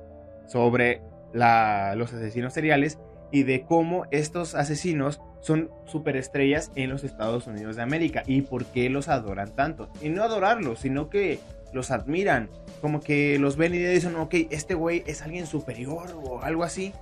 sobre 0.47 1.03
los 1.33 2.13
asesinos 2.13 2.53
seriales 2.53 2.99
y 3.31 3.45
de 3.45 3.65
cómo 3.65 4.07
estos 4.11 4.55
asesinos 4.55 5.21
son 5.41 5.71
superestrellas 5.87 6.71
en 6.75 6.91
los 6.91 7.05
Estados 7.05 7.47
Unidos 7.47 7.77
de 7.77 7.83
América 7.83 8.23
y 8.27 8.43
por 8.43 8.67
qué 8.67 8.91
los 8.91 9.09
adoran 9.09 9.55
tanto. 9.57 9.91
Y 10.03 10.11
no 10.11 10.23
adorarlos, 10.23 10.81
sino 10.81 11.09
que 11.09 11.39
los 11.73 11.91
admiran, 11.91 12.49
como 12.81 13.01
que 13.01 13.39
los 13.39 13.57
ven 13.57 13.75
y 13.75 13.79
dicen, 13.79 14.17
ok, 14.17 14.35
este 14.51 14.75
güey 14.75 15.05
es 15.07 15.23
alguien 15.23 15.47
superior 15.47 16.11
o 16.23 16.43
algo 16.43 16.65
así. 16.65 16.93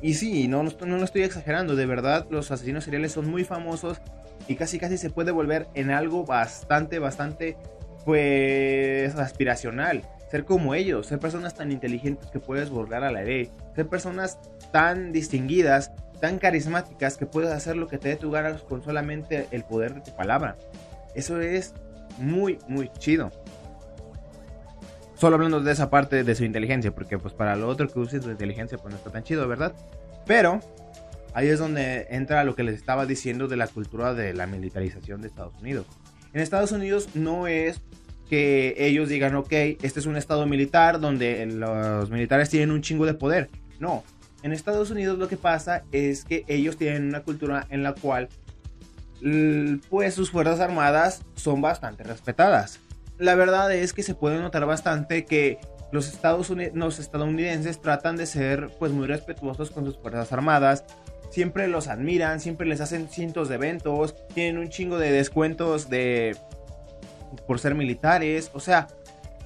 Y 0.00 0.14
sí, 0.14 0.48
no, 0.48 0.62
no, 0.62 0.70
no 0.86 1.04
estoy 1.04 1.22
exagerando, 1.22 1.76
de 1.76 1.86
verdad 1.86 2.26
los 2.30 2.50
asesinos 2.50 2.84
seriales 2.84 3.12
son 3.12 3.30
muy 3.30 3.44
famosos 3.44 4.00
y 4.48 4.56
casi 4.56 4.78
casi 4.78 4.98
se 4.98 5.10
puede 5.10 5.30
volver 5.30 5.68
en 5.74 5.90
algo 5.90 6.24
bastante, 6.24 6.98
bastante, 6.98 7.56
pues, 8.04 9.14
aspiracional. 9.14 10.02
Ser 10.30 10.44
como 10.44 10.74
ellos, 10.74 11.06
ser 11.06 11.18
personas 11.18 11.54
tan 11.54 11.70
inteligentes 11.70 12.30
que 12.30 12.40
puedes 12.40 12.70
burlar 12.70 13.04
a 13.04 13.12
la 13.12 13.22
ley, 13.22 13.50
ser 13.76 13.86
personas 13.86 14.38
tan 14.72 15.12
distinguidas, 15.12 15.92
tan 16.20 16.38
carismáticas 16.38 17.16
que 17.16 17.26
puedes 17.26 17.50
hacer 17.50 17.76
lo 17.76 17.86
que 17.86 17.98
te 17.98 18.08
dé 18.08 18.16
tu 18.16 18.30
gana 18.30 18.56
con 18.56 18.82
solamente 18.82 19.46
el 19.50 19.62
poder 19.62 19.94
de 19.94 20.00
tu 20.00 20.16
palabra. 20.16 20.56
Eso 21.14 21.40
es 21.40 21.74
muy, 22.18 22.58
muy 22.66 22.88
chido. 22.98 23.30
Solo 25.22 25.36
hablando 25.36 25.60
de 25.60 25.70
esa 25.70 25.88
parte 25.88 26.24
de 26.24 26.34
su 26.34 26.42
inteligencia, 26.42 26.92
porque 26.92 27.16
pues 27.16 27.32
para 27.32 27.54
lo 27.54 27.68
otro 27.68 27.86
que 27.86 28.00
uses 28.00 28.22
tu 28.22 28.30
inteligencia 28.30 28.76
pues 28.76 28.90
no 28.90 28.98
está 28.98 29.10
tan 29.10 29.22
chido, 29.22 29.46
¿verdad? 29.46 29.72
Pero 30.26 30.58
ahí 31.32 31.46
es 31.46 31.60
donde 31.60 32.08
entra 32.10 32.42
lo 32.42 32.56
que 32.56 32.64
les 32.64 32.74
estaba 32.74 33.06
diciendo 33.06 33.46
de 33.46 33.56
la 33.56 33.68
cultura 33.68 34.14
de 34.14 34.34
la 34.34 34.48
militarización 34.48 35.22
de 35.22 35.28
Estados 35.28 35.54
Unidos. 35.60 35.86
En 36.32 36.40
Estados 36.40 36.72
Unidos 36.72 37.10
no 37.14 37.46
es 37.46 37.80
que 38.28 38.74
ellos 38.78 39.08
digan, 39.08 39.36
ok, 39.36 39.52
este 39.52 40.00
es 40.00 40.06
un 40.06 40.16
estado 40.16 40.44
militar 40.44 40.98
donde 40.98 41.46
los 41.46 42.10
militares 42.10 42.50
tienen 42.50 42.72
un 42.72 42.82
chingo 42.82 43.06
de 43.06 43.14
poder. 43.14 43.48
No, 43.78 44.02
en 44.42 44.50
Estados 44.50 44.90
Unidos 44.90 45.20
lo 45.20 45.28
que 45.28 45.36
pasa 45.36 45.84
es 45.92 46.24
que 46.24 46.44
ellos 46.48 46.76
tienen 46.76 47.06
una 47.06 47.20
cultura 47.20 47.68
en 47.70 47.84
la 47.84 47.94
cual 47.94 48.28
pues 49.88 50.14
sus 50.14 50.32
fuerzas 50.32 50.58
armadas 50.58 51.22
son 51.36 51.60
bastante 51.60 52.02
respetadas. 52.02 52.80
La 53.22 53.36
verdad 53.36 53.72
es 53.72 53.92
que 53.92 54.02
se 54.02 54.16
puede 54.16 54.40
notar 54.40 54.66
bastante 54.66 55.24
que 55.24 55.60
los, 55.92 56.08
Estados 56.08 56.50
Unidos, 56.50 56.74
los 56.74 56.98
estadounidenses 56.98 57.80
tratan 57.80 58.16
de 58.16 58.26
ser 58.26 58.68
pues 58.80 58.90
muy 58.90 59.06
respetuosos 59.06 59.70
con 59.70 59.84
sus 59.84 59.96
fuerzas 59.96 60.32
armadas, 60.32 60.82
siempre 61.30 61.68
los 61.68 61.86
admiran, 61.86 62.40
siempre 62.40 62.66
les 62.66 62.80
hacen 62.80 63.08
cientos 63.08 63.48
de 63.48 63.54
eventos, 63.54 64.16
tienen 64.34 64.58
un 64.58 64.70
chingo 64.70 64.98
de 64.98 65.12
descuentos 65.12 65.88
de 65.88 66.36
por 67.46 67.60
ser 67.60 67.76
militares, 67.76 68.50
o 68.54 68.58
sea, 68.58 68.88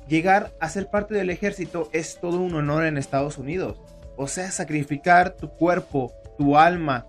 llegar 0.09 0.53
a 0.59 0.71
ser 0.71 0.89
parte 0.89 1.15
del 1.15 1.29
ejército 1.29 1.91
es 1.93 2.19
todo 2.19 2.41
un 2.41 2.55
honor 2.55 2.87
en 2.87 2.97
Estados 2.97 3.37
Unidos. 3.37 3.79
O 4.17 4.27
sea, 4.27 4.51
sacrificar 4.53 5.33
tu 5.33 5.51
cuerpo, 5.51 6.15
tu 6.39 6.57
alma, 6.57 7.07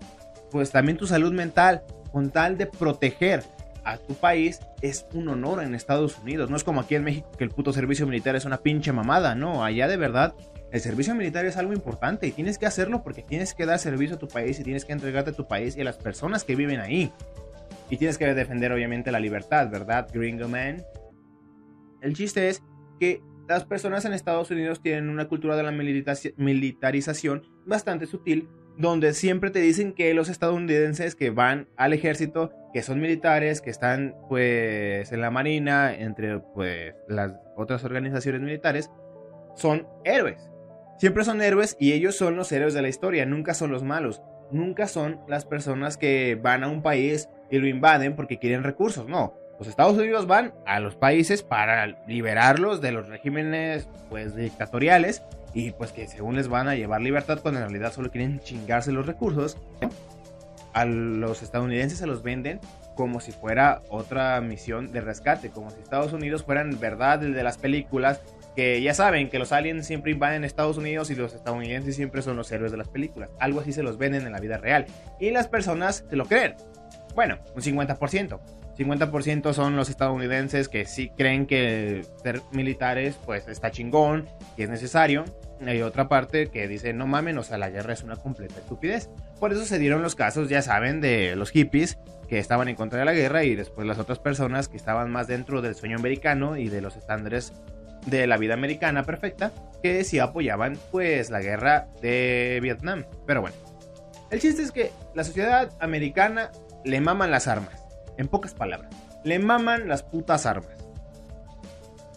pues 0.50 0.70
también 0.70 0.98
tu 0.98 1.06
salud 1.06 1.32
mental 1.32 1.82
con 2.12 2.28
tal 2.28 2.58
de 2.58 2.66
proteger 2.66 3.42
a 3.88 3.98
tu 3.98 4.14
país 4.14 4.60
es 4.82 5.06
un 5.14 5.28
honor 5.28 5.62
en 5.62 5.74
Estados 5.74 6.18
Unidos. 6.18 6.50
No 6.50 6.56
es 6.56 6.64
como 6.64 6.80
aquí 6.80 6.94
en 6.94 7.04
México 7.04 7.30
que 7.36 7.44
el 7.44 7.50
puto 7.50 7.72
servicio 7.72 8.06
militar 8.06 8.36
es 8.36 8.44
una 8.44 8.58
pinche 8.58 8.92
mamada, 8.92 9.34
no, 9.34 9.64
allá 9.64 9.88
de 9.88 9.96
verdad 9.96 10.34
el 10.70 10.80
servicio 10.80 11.14
militar 11.14 11.46
es 11.46 11.56
algo 11.56 11.72
importante 11.72 12.26
y 12.26 12.32
tienes 12.32 12.58
que 12.58 12.66
hacerlo 12.66 13.02
porque 13.02 13.22
tienes 13.22 13.54
que 13.54 13.64
dar 13.64 13.78
servicio 13.78 14.16
a 14.16 14.18
tu 14.18 14.28
país 14.28 14.60
y 14.60 14.64
tienes 14.64 14.84
que 14.84 14.92
entregarte 14.92 15.30
a 15.30 15.32
tu 15.32 15.48
país 15.48 15.76
y 15.76 15.80
a 15.80 15.84
las 15.84 15.96
personas 15.96 16.44
que 16.44 16.56
viven 16.56 16.80
ahí. 16.80 17.10
Y 17.88 17.96
tienes 17.96 18.18
que 18.18 18.26
defender 18.34 18.70
obviamente 18.72 19.10
la 19.10 19.20
libertad, 19.20 19.70
¿verdad, 19.70 20.08
Gringo 20.12 20.46
Man? 20.46 20.84
El 22.02 22.14
chiste 22.14 22.50
es 22.50 22.62
que 23.00 23.22
las 23.48 23.64
personas 23.64 24.04
en 24.04 24.12
Estados 24.12 24.50
Unidos 24.50 24.82
tienen 24.82 25.08
una 25.08 25.26
cultura 25.26 25.56
de 25.56 25.62
la 25.62 25.72
militarización 25.72 27.42
bastante 27.64 28.06
sutil, 28.06 28.50
donde 28.78 29.12
siempre 29.12 29.50
te 29.50 29.58
dicen 29.58 29.92
que 29.92 30.14
los 30.14 30.28
estadounidenses 30.28 31.16
que 31.16 31.30
van 31.30 31.68
al 31.76 31.92
ejército, 31.92 32.52
que 32.72 32.82
son 32.82 33.00
militares, 33.00 33.60
que 33.60 33.70
están 33.70 34.14
pues 34.28 35.10
en 35.10 35.20
la 35.20 35.32
marina, 35.32 35.92
entre 35.92 36.38
pues 36.38 36.94
las 37.08 37.32
otras 37.56 37.82
organizaciones 37.82 38.40
militares, 38.40 38.88
son 39.56 39.88
héroes. 40.04 40.48
Siempre 40.96 41.24
son 41.24 41.42
héroes 41.42 41.76
y 41.80 41.92
ellos 41.92 42.14
son 42.16 42.36
los 42.36 42.52
héroes 42.52 42.72
de 42.72 42.82
la 42.82 42.88
historia, 42.88 43.26
nunca 43.26 43.52
son 43.52 43.72
los 43.72 43.82
malos, 43.82 44.22
nunca 44.52 44.86
son 44.86 45.20
las 45.26 45.44
personas 45.44 45.96
que 45.96 46.38
van 46.40 46.62
a 46.62 46.68
un 46.68 46.80
país 46.80 47.28
y 47.50 47.58
lo 47.58 47.66
invaden 47.66 48.14
porque 48.14 48.38
quieren 48.38 48.62
recursos, 48.62 49.08
no. 49.08 49.34
Los 49.58 49.66
Estados 49.66 49.98
Unidos 49.98 50.28
van 50.28 50.54
a 50.66 50.78
los 50.78 50.94
países 50.94 51.42
para 51.42 52.04
liberarlos 52.06 52.80
de 52.80 52.92
los 52.92 53.08
regímenes 53.08 53.88
pues 54.08 54.36
dictatoriales 54.36 55.24
y 55.58 55.72
pues 55.72 55.90
que 55.90 56.06
según 56.06 56.36
les 56.36 56.46
van 56.46 56.68
a 56.68 56.76
llevar 56.76 57.00
libertad 57.00 57.40
cuando 57.42 57.58
en 57.58 57.68
realidad 57.68 57.92
solo 57.92 58.12
quieren 58.12 58.38
chingarse 58.38 58.92
los 58.92 59.06
recursos. 59.06 59.58
A 60.72 60.84
los 60.84 61.42
estadounidenses 61.42 61.98
se 61.98 62.06
los 62.06 62.22
venden 62.22 62.60
como 62.94 63.18
si 63.18 63.32
fuera 63.32 63.82
otra 63.90 64.40
misión 64.40 64.92
de 64.92 65.00
rescate, 65.00 65.50
como 65.50 65.70
si 65.70 65.80
Estados 65.80 66.12
Unidos 66.12 66.44
fueran 66.44 66.78
verdad 66.78 67.24
el 67.24 67.34
de 67.34 67.42
las 67.42 67.58
películas 67.58 68.20
que 68.54 68.80
ya 68.80 68.94
saben 68.94 69.30
que 69.30 69.40
los 69.40 69.50
aliens 69.50 69.84
siempre 69.84 70.12
invaden 70.12 70.44
Estados 70.44 70.78
Unidos 70.78 71.10
y 71.10 71.16
los 71.16 71.34
estadounidenses 71.34 71.96
siempre 71.96 72.22
son 72.22 72.36
los 72.36 72.52
héroes 72.52 72.70
de 72.70 72.78
las 72.78 72.88
películas. 72.88 73.30
Algo 73.40 73.58
así 73.60 73.72
se 73.72 73.82
los 73.82 73.98
venden 73.98 74.26
en 74.26 74.32
la 74.32 74.40
vida 74.40 74.58
real. 74.58 74.86
Y 75.18 75.30
las 75.30 75.48
personas 75.48 76.04
se 76.08 76.14
lo 76.14 76.26
creen. 76.26 76.54
Bueno, 77.16 77.38
un 77.56 77.62
50%. 77.62 78.38
50% 78.78 79.52
son 79.52 79.74
los 79.74 79.90
estadounidenses 79.90 80.68
que 80.68 80.84
sí 80.84 81.10
creen 81.16 81.46
que 81.46 82.04
ser 82.22 82.42
militares 82.52 83.18
pues 83.26 83.48
está 83.48 83.72
chingón, 83.72 84.28
y 84.56 84.62
es 84.62 84.70
necesario. 84.70 85.24
Hay 85.66 85.82
otra 85.82 86.08
parte 86.08 86.48
que 86.48 86.68
dice, 86.68 86.92
no 86.92 87.06
mamen, 87.06 87.36
o 87.38 87.42
sea, 87.42 87.58
la 87.58 87.70
guerra 87.70 87.92
es 87.92 88.02
una 88.02 88.16
completa 88.16 88.58
estupidez. 88.58 89.10
Por 89.40 89.52
eso 89.52 89.64
se 89.64 89.78
dieron 89.78 90.02
los 90.02 90.14
casos, 90.14 90.48
ya 90.48 90.62
saben, 90.62 91.00
de 91.00 91.34
los 91.36 91.50
hippies 91.50 91.98
que 92.28 92.38
estaban 92.38 92.68
en 92.68 92.76
contra 92.76 92.98
de 92.98 93.04
la 93.04 93.14
guerra 93.14 93.44
y 93.44 93.56
después 93.56 93.86
las 93.86 93.98
otras 93.98 94.18
personas 94.18 94.68
que 94.68 94.76
estaban 94.76 95.10
más 95.10 95.26
dentro 95.26 95.62
del 95.62 95.74
sueño 95.74 95.96
americano 95.96 96.56
y 96.56 96.68
de 96.68 96.80
los 96.80 96.96
estándares 96.96 97.52
de 98.06 98.26
la 98.26 98.36
vida 98.36 98.54
americana 98.54 99.02
perfecta 99.02 99.52
que 99.82 100.04
sí 100.04 100.18
apoyaban 100.18 100.78
pues 100.90 101.30
la 101.30 101.40
guerra 101.40 101.88
de 102.00 102.58
Vietnam. 102.62 103.04
Pero 103.26 103.40
bueno, 103.40 103.56
el 104.30 104.40
chiste 104.40 104.62
es 104.62 104.72
que 104.72 104.92
la 105.14 105.24
sociedad 105.24 105.72
americana 105.80 106.50
le 106.84 107.00
maman 107.00 107.30
las 107.30 107.48
armas. 107.48 107.84
En 108.16 108.28
pocas 108.28 108.52
palabras, 108.52 108.90
le 109.24 109.38
maman 109.38 109.88
las 109.88 110.02
putas 110.02 110.44
armas. 110.44 110.76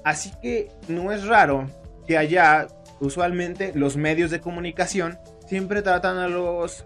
Así 0.04 0.32
que 0.42 0.70
no 0.88 1.12
es 1.12 1.26
raro 1.26 1.68
que 2.08 2.18
allá 2.18 2.68
usualmente 3.02 3.74
los 3.76 3.98
medios 3.98 4.32
de 4.32 4.40
comunicación 4.40 5.20
siempre 5.48 5.82
tratan 5.82 6.18
a 6.18 6.30
los 6.30 6.86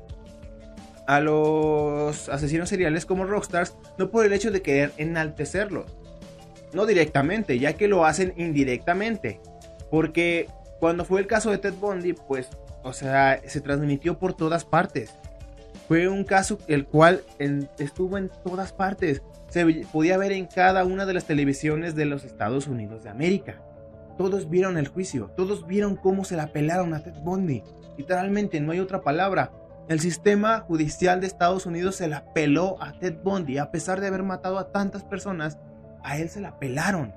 a 1.05 1.19
los 1.19 2.29
asesinos 2.29 2.69
seriales 2.69 3.05
como 3.05 3.25
rockstars 3.25 3.75
no 3.99 4.09
por 4.09 4.25
el 4.25 4.33
hecho 4.33 4.49
de 4.49 4.63
querer 4.63 4.91
enaltecerlos, 4.97 5.95
no 6.73 6.87
directamente, 6.87 7.59
ya 7.59 7.73
que 7.73 7.87
lo 7.87 8.05
hacen 8.05 8.33
indirectamente. 8.37 9.39
Porque 9.91 10.47
cuando 10.79 11.05
fue 11.05 11.21
el 11.21 11.27
caso 11.27 11.51
de 11.51 11.59
Ted 11.59 11.75
Bundy, 11.75 12.13
pues, 12.13 12.49
o 12.81 12.91
sea, 12.91 13.39
se 13.45 13.61
transmitió 13.61 14.17
por 14.17 14.33
todas 14.35 14.65
partes. 14.65 15.13
Fue 15.87 16.07
un 16.07 16.23
caso 16.23 16.57
el 16.67 16.87
cual 16.87 17.21
estuvo 17.77 18.17
en 18.17 18.31
todas 18.43 18.73
partes. 18.73 19.21
Se 19.49 19.63
podía 19.91 20.17
ver 20.17 20.31
en 20.31 20.47
cada 20.47 20.83
una 20.85 21.05
de 21.05 21.13
las 21.13 21.25
televisiones 21.25 21.93
de 21.93 22.05
los 22.05 22.23
Estados 22.25 22.65
Unidos 22.67 23.03
de 23.03 23.11
América. 23.11 23.61
Todos 24.17 24.49
vieron 24.49 24.77
el 24.77 24.87
juicio, 24.87 25.31
todos 25.35 25.67
vieron 25.67 25.95
cómo 25.95 26.23
se 26.23 26.35
la 26.35 26.47
pelaron 26.47 26.93
a 26.93 27.03
Ted 27.03 27.15
Bundy. 27.21 27.63
Literalmente, 27.97 28.59
no 28.61 28.71
hay 28.71 28.79
otra 28.79 29.01
palabra. 29.01 29.51
El 29.87 29.99
sistema 29.99 30.61
judicial 30.61 31.21
de 31.21 31.27
Estados 31.27 31.65
Unidos 31.65 31.97
se 31.97 32.07
la 32.07 32.33
peló 32.33 32.81
a 32.81 32.93
Ted 32.93 33.17
Bundy 33.23 33.59
a 33.59 33.69
pesar 33.71 34.01
de 34.01 34.07
haber 34.07 34.23
matado 34.23 34.57
a 34.57 34.71
tantas 34.71 35.03
personas 35.03 35.59
a 36.03 36.17
él 36.17 36.29
se 36.29 36.39
la 36.39 36.57
pelaron. 36.57 37.13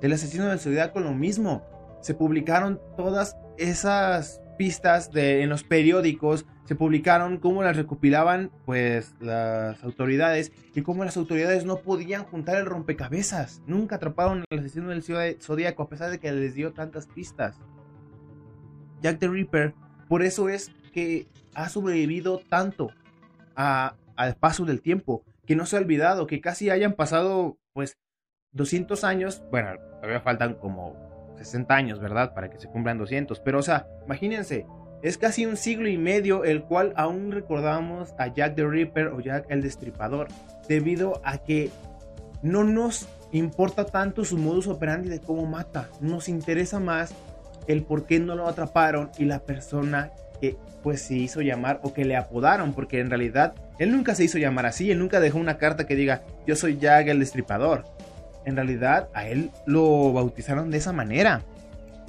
El 0.00 0.12
asesino 0.12 0.46
del 0.46 0.58
Zodíaco 0.58 1.00
lo 1.00 1.12
mismo. 1.12 1.62
Se 2.00 2.14
publicaron 2.14 2.80
todas 2.96 3.36
esas 3.56 4.41
pistas 4.56 5.12
de, 5.12 5.42
en 5.42 5.48
los 5.48 5.64
periódicos, 5.64 6.46
se 6.64 6.74
publicaron 6.74 7.38
cómo 7.38 7.62
las 7.62 7.76
recopilaban 7.76 8.50
pues 8.64 9.14
las 9.20 9.82
autoridades 9.82 10.52
y 10.74 10.82
cómo 10.82 11.04
las 11.04 11.16
autoridades 11.16 11.64
no 11.64 11.78
podían 11.78 12.24
juntar 12.24 12.56
el 12.56 12.66
rompecabezas. 12.66 13.62
Nunca 13.66 13.96
atraparon 13.96 14.44
al 14.50 14.58
asesino 14.60 14.88
del 14.90 15.02
Zodíaco 15.02 15.82
a 15.82 15.88
pesar 15.88 16.10
de 16.10 16.18
que 16.18 16.32
les 16.32 16.54
dio 16.54 16.72
tantas 16.72 17.06
pistas. 17.06 17.56
Jack 19.02 19.18
the 19.18 19.28
Ripper, 19.28 19.74
por 20.08 20.22
eso 20.22 20.48
es 20.48 20.70
que 20.92 21.26
ha 21.54 21.68
sobrevivido 21.68 22.40
tanto 22.48 22.90
al 23.54 24.36
paso 24.38 24.64
del 24.64 24.80
tiempo 24.80 25.24
que 25.46 25.56
no 25.56 25.66
se 25.66 25.76
ha 25.76 25.80
olvidado, 25.80 26.26
que 26.26 26.40
casi 26.40 26.70
hayan 26.70 26.92
pasado 26.92 27.58
pues 27.72 27.98
200 28.52 29.02
años, 29.04 29.42
bueno, 29.50 29.70
todavía 29.96 30.20
faltan 30.20 30.54
como 30.54 31.11
60 31.44 31.74
años, 31.74 32.00
¿verdad? 32.00 32.34
Para 32.34 32.50
que 32.50 32.58
se 32.58 32.68
cumplan 32.68 32.98
200, 32.98 33.40
pero 33.40 33.58
o 33.58 33.62
sea, 33.62 33.86
imagínense, 34.04 34.66
es 35.02 35.18
casi 35.18 35.46
un 35.46 35.56
siglo 35.56 35.88
y 35.88 35.98
medio 35.98 36.44
el 36.44 36.62
cual 36.62 36.92
aún 36.96 37.32
recordamos 37.32 38.14
a 38.18 38.28
Jack 38.28 38.54
the 38.54 38.66
Ripper 38.66 39.08
o 39.08 39.20
Jack 39.20 39.46
el 39.48 39.62
Destripador, 39.62 40.28
debido 40.68 41.20
a 41.24 41.38
que 41.38 41.70
no 42.42 42.64
nos 42.64 43.08
importa 43.32 43.84
tanto 43.84 44.24
su 44.24 44.38
modus 44.38 44.68
operandi 44.68 45.08
de 45.08 45.20
cómo 45.20 45.46
mata, 45.46 45.88
nos 46.00 46.28
interesa 46.28 46.78
más 46.78 47.14
el 47.66 47.82
por 47.82 48.06
qué 48.06 48.20
no 48.20 48.34
lo 48.34 48.46
atraparon 48.46 49.10
y 49.18 49.24
la 49.24 49.40
persona 49.40 50.10
que 50.40 50.56
pues 50.82 51.02
se 51.02 51.14
hizo 51.14 51.40
llamar 51.40 51.80
o 51.82 51.92
que 51.92 52.04
le 52.04 52.16
apodaron, 52.16 52.72
porque 52.72 53.00
en 53.00 53.08
realidad 53.08 53.54
él 53.78 53.92
nunca 53.92 54.14
se 54.14 54.24
hizo 54.24 54.38
llamar 54.38 54.66
así, 54.66 54.90
él 54.90 54.98
nunca 54.98 55.20
dejó 55.20 55.38
una 55.38 55.58
carta 55.58 55.86
que 55.86 55.96
diga 55.96 56.22
yo 56.46 56.56
soy 56.56 56.78
Jack 56.78 57.08
el 57.08 57.20
Destripador. 57.20 57.84
En 58.44 58.56
realidad 58.56 59.08
a 59.14 59.26
él 59.26 59.50
lo 59.66 60.12
bautizaron 60.12 60.70
de 60.70 60.78
esa 60.78 60.92
manera. 60.92 61.42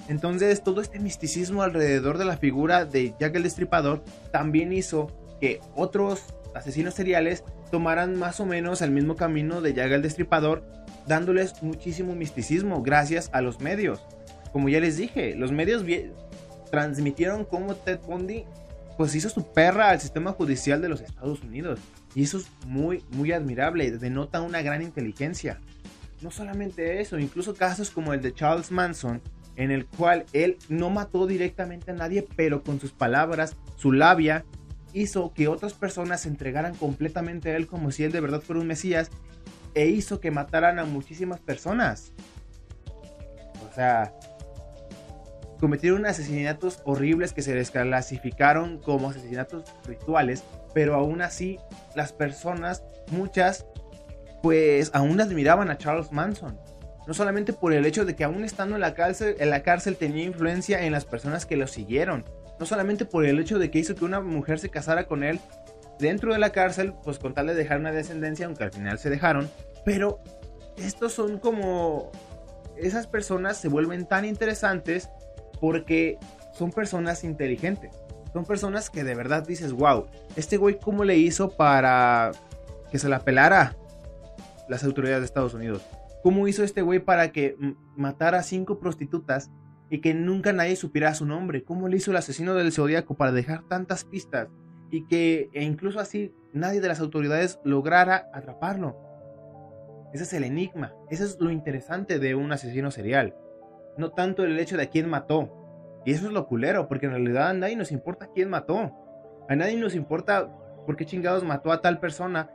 Entonces 0.09 0.63
todo 0.63 0.81
este 0.81 0.99
misticismo 0.99 1.63
alrededor 1.63 2.17
de 2.17 2.25
la 2.25 2.37
figura 2.37 2.85
de 2.85 3.13
Jack 3.19 3.35
el 3.35 3.43
Destripador 3.43 4.03
también 4.31 4.73
hizo 4.73 5.07
que 5.39 5.61
otros 5.75 6.23
asesinos 6.53 6.93
seriales 6.93 7.43
tomaran 7.71 8.17
más 8.17 8.39
o 8.39 8.45
menos 8.45 8.81
el 8.81 8.91
mismo 8.91 9.15
camino 9.15 9.61
de 9.61 9.73
Jack 9.73 9.91
el 9.91 10.01
Destripador, 10.01 10.63
dándoles 11.07 11.61
muchísimo 11.63 12.15
misticismo 12.15 12.81
gracias 12.81 13.29
a 13.33 13.41
los 13.41 13.61
medios. 13.61 14.01
Como 14.51 14.69
ya 14.69 14.79
les 14.79 14.97
dije, 14.97 15.35
los 15.35 15.51
medios 15.51 15.83
transmitieron 16.69 17.45
cómo 17.45 17.75
Ted 17.75 17.99
Bundy 18.05 18.45
pues 18.97 19.15
hizo 19.15 19.29
su 19.29 19.51
perra 19.51 19.89
al 19.89 19.99
sistema 19.99 20.31
judicial 20.33 20.81
de 20.81 20.89
los 20.89 21.01
Estados 21.01 21.41
Unidos. 21.41 21.79
Y 22.15 22.23
eso 22.23 22.37
es 22.37 22.47
muy, 22.67 23.03
muy 23.11 23.31
admirable, 23.31 23.89
denota 23.97 24.41
una 24.41 24.61
gran 24.61 24.81
inteligencia. 24.81 25.59
No 26.23 26.31
solamente 26.31 27.01
eso, 27.01 27.19
incluso 27.19 27.53
casos 27.53 27.91
como 27.91 28.13
el 28.13 28.21
de 28.21 28.33
Charles 28.33 28.71
Manson, 28.71 29.21
en 29.57 29.71
el 29.71 29.85
cual 29.85 30.25
él 30.31 30.57
no 30.69 30.89
mató 30.89 31.27
directamente 31.27 31.91
a 31.91 31.93
nadie, 31.93 32.25
pero 32.37 32.63
con 32.63 32.79
sus 32.79 32.93
palabras, 32.93 33.57
su 33.75 33.91
labia, 33.91 34.45
hizo 34.93 35.33
que 35.33 35.49
otras 35.49 35.73
personas 35.73 36.21
se 36.21 36.29
entregaran 36.29 36.75
completamente 36.75 37.51
a 37.51 37.57
él 37.57 37.67
como 37.67 37.91
si 37.91 38.05
él 38.05 38.13
de 38.13 38.21
verdad 38.21 38.41
fuera 38.41 38.61
un 38.61 38.67
Mesías, 38.67 39.11
e 39.75 39.87
hizo 39.87 40.21
que 40.21 40.31
mataran 40.31 40.79
a 40.79 40.85
muchísimas 40.85 41.41
personas. 41.41 42.13
O 43.69 43.75
sea, 43.75 44.13
cometieron 45.59 46.05
asesinatos 46.05 46.79
horribles 46.85 47.33
que 47.33 47.41
se 47.41 47.53
desclasificaron 47.53 48.77
como 48.77 49.09
asesinatos 49.09 49.65
rituales, 49.85 50.43
pero 50.73 50.95
aún 50.95 51.21
así 51.21 51.59
las 51.95 52.13
personas, 52.13 52.83
muchas, 53.11 53.65
pues 54.43 54.91
aún 54.93 55.21
admiraban 55.21 55.71
a 55.71 55.77
Charles 55.77 56.11
Manson. 56.11 56.59
No 57.07 57.13
solamente 57.13 57.53
por 57.53 57.71
el 57.71 57.85
hecho 57.85 58.03
de 58.03 58.13
que 58.13 58.25
aún 58.25 58.43
estando 58.43 58.75
en 58.75 58.81
la 58.81 58.93
cárcel, 58.93 59.37
en 59.39 59.49
la 59.49 59.63
cárcel 59.63 59.95
tenía 59.95 60.25
influencia 60.25 60.83
en 60.83 60.91
las 60.91 61.05
personas 61.05 61.45
que 61.45 61.55
lo 61.55 61.65
siguieron. 61.65 62.25
No 62.59 62.65
solamente 62.65 63.05
por 63.05 63.25
el 63.25 63.39
hecho 63.39 63.57
de 63.57 63.71
que 63.71 63.79
hizo 63.79 63.95
que 63.95 64.03
una 64.03 64.19
mujer 64.19 64.59
se 64.59 64.69
casara 64.69 65.07
con 65.07 65.23
él 65.23 65.39
dentro 65.97 66.33
de 66.33 66.39
la 66.39 66.49
cárcel, 66.49 66.93
pues 67.05 67.19
con 67.19 67.33
tal 67.33 67.47
de 67.47 67.55
dejar 67.55 67.79
una 67.79 67.93
descendencia, 67.93 68.45
aunque 68.45 68.65
al 68.65 68.73
final 68.73 68.99
se 68.99 69.09
dejaron. 69.09 69.49
Pero 69.85 70.19
estos 70.75 71.13
son 71.13 71.39
como... 71.39 72.11
Esas 72.75 73.07
personas 73.07 73.55
se 73.55 73.69
vuelven 73.69 74.05
tan 74.05 74.25
interesantes 74.25 75.09
porque 75.61 76.17
son 76.51 76.71
personas 76.71 77.23
inteligentes. 77.23 77.95
Son 78.33 78.43
personas 78.43 78.89
que 78.89 79.05
de 79.05 79.15
verdad 79.15 79.47
dices, 79.47 79.71
wow, 79.71 80.07
este 80.35 80.57
güey 80.57 80.79
cómo 80.79 81.05
le 81.05 81.15
hizo 81.15 81.51
para 81.51 82.31
que 82.91 82.99
se 82.99 83.07
la 83.07 83.19
pelara 83.19 83.77
las 84.69 84.83
autoridades 84.83 85.21
de 85.21 85.25
Estados 85.25 85.53
Unidos. 85.53 85.85
¿Cómo 86.21 86.47
hizo 86.47 86.63
este 86.63 86.81
güey 86.81 86.99
para 86.99 87.31
que 87.31 87.57
matara 87.95 88.39
a 88.39 88.43
cinco 88.43 88.79
prostitutas 88.79 89.51
y 89.89 89.99
que 89.99 90.13
nunca 90.13 90.53
nadie 90.53 90.75
supiera 90.75 91.13
su 91.13 91.25
nombre? 91.25 91.63
¿Cómo 91.63 91.87
le 91.87 91.97
hizo 91.97 92.11
el 92.11 92.17
asesino 92.17 92.53
del 92.53 92.71
zodiaco 92.71 93.15
para 93.15 93.31
dejar 93.31 93.63
tantas 93.67 94.05
pistas 94.05 94.47
y 94.89 95.05
que 95.07 95.49
e 95.53 95.63
incluso 95.63 95.99
así 95.99 96.33
nadie 96.53 96.81
de 96.81 96.87
las 96.87 96.99
autoridades 96.99 97.59
lograra 97.63 98.29
atraparlo? 98.33 98.97
Ese 100.13 100.23
es 100.23 100.33
el 100.33 100.43
enigma, 100.43 100.93
ese 101.09 101.23
es 101.23 101.37
lo 101.39 101.51
interesante 101.51 102.19
de 102.19 102.35
un 102.35 102.51
asesino 102.51 102.91
serial 102.91 103.35
no 103.97 104.11
tanto 104.11 104.43
el 104.43 104.59
hecho 104.59 104.77
de 104.77 104.89
quién 104.89 105.09
mató. 105.09 105.51
Y 106.05 106.11
eso 106.11 106.27
es 106.27 106.33
lo 106.33 106.47
culero, 106.47 106.87
porque 106.87 107.05
en 107.05 107.13
realidad 107.13 107.49
a 107.49 107.53
nadie 107.53 107.75
nos 107.75 107.91
importa 107.91 108.29
quién 108.33 108.49
mató. 108.49 108.91
A 109.47 109.55
nadie 109.55 109.77
nos 109.77 109.95
importa 109.95 110.49
por 110.85 110.95
qué 110.95 111.05
chingados 111.05 111.43
mató 111.43 111.71
a 111.71 111.81
tal 111.81 111.99
persona. 111.99 112.49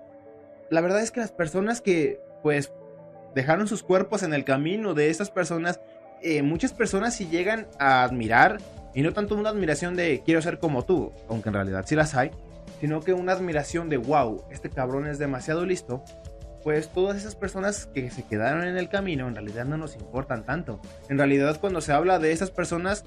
La 0.70 0.80
verdad 0.80 1.00
es 1.00 1.10
que 1.10 1.20
las 1.20 1.32
personas 1.32 1.80
que, 1.80 2.20
pues, 2.42 2.72
dejaron 3.34 3.68
sus 3.68 3.82
cuerpos 3.82 4.22
en 4.22 4.34
el 4.34 4.44
camino 4.44 4.94
de 4.94 5.10
esas 5.10 5.30
personas, 5.30 5.80
eh, 6.22 6.42
muchas 6.42 6.72
personas 6.72 7.14
sí 7.14 7.28
llegan 7.28 7.66
a 7.78 8.02
admirar, 8.02 8.58
y 8.94 9.02
no 9.02 9.12
tanto 9.12 9.34
una 9.34 9.50
admiración 9.50 9.96
de 9.96 10.22
quiero 10.24 10.42
ser 10.42 10.58
como 10.58 10.84
tú, 10.84 11.12
aunque 11.28 11.50
en 11.50 11.54
realidad 11.54 11.84
sí 11.86 11.94
las 11.94 12.14
hay, 12.14 12.30
sino 12.80 13.00
que 13.00 13.12
una 13.12 13.32
admiración 13.32 13.88
de 13.88 13.96
wow, 13.96 14.44
este 14.50 14.70
cabrón 14.70 15.06
es 15.06 15.18
demasiado 15.18 15.64
listo 15.64 16.04
pues 16.62 16.88
todas 16.88 17.16
esas 17.16 17.34
personas 17.34 17.86
que 17.86 18.10
se 18.10 18.24
quedaron 18.24 18.64
en 18.64 18.76
el 18.76 18.88
camino 18.88 19.28
en 19.28 19.34
realidad 19.34 19.64
no 19.64 19.76
nos 19.76 19.96
importan 19.96 20.44
tanto. 20.44 20.80
En 21.08 21.18
realidad 21.18 21.58
cuando 21.60 21.80
se 21.80 21.92
habla 21.92 22.18
de 22.18 22.32
esas 22.32 22.50
personas 22.50 23.04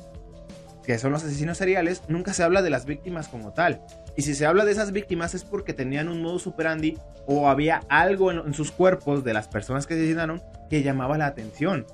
que 0.84 0.98
son 0.98 1.12
los 1.12 1.24
asesinos 1.24 1.60
seriales, 1.60 2.02
nunca 2.08 2.34
se 2.34 2.44
habla 2.44 2.62
de 2.62 2.72
las 2.72 2.86
víctimas 2.86 3.28
como 3.28 3.54
tal. 3.54 3.82
Y 4.16 4.24
si 4.24 4.36
se 4.36 4.46
habla 4.46 4.66
de 4.66 4.72
esas 4.72 4.92
víctimas 4.92 5.34
es 5.34 5.44
porque 5.44 5.74
tenían 5.74 6.10
un 6.10 6.22
modo 6.22 6.40
superandi 6.40 6.98
o 7.26 7.48
había 7.48 7.82
algo 7.88 8.32
en, 8.32 8.54
sus 8.54 8.72
cuerpos 8.72 9.24
de 9.24 9.34
las 9.34 9.48
personas 9.48 9.88
que 9.88 9.94
asesinaron 9.94 10.42
que 10.70 10.84
llamaba 10.84 11.18
la 11.18 11.28
atención. 11.28 11.86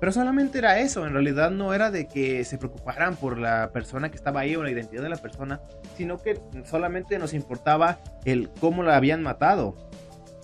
Pero 0.00 0.12
solamente 0.12 0.58
era 0.58 0.78
eso, 0.78 1.06
en 1.06 1.14
realidad 1.14 1.50
no 1.50 1.72
era 1.72 1.90
de 1.90 2.06
que 2.06 2.44
se 2.44 2.58
preocuparan 2.58 3.16
por 3.16 3.38
la 3.38 3.70
persona 3.72 4.10
que 4.10 4.16
estaba 4.16 4.40
ahí 4.40 4.54
o 4.54 4.62
la 4.62 4.70
identidad 4.70 5.02
de 5.02 5.08
la 5.08 5.16
persona, 5.16 5.60
sino 5.96 6.18
que 6.18 6.38
solamente 6.64 7.18
nos 7.18 7.32
importaba 7.32 7.98
el 8.24 8.50
cómo 8.60 8.82
la 8.82 8.96
habían 8.96 9.22
matado. 9.22 9.74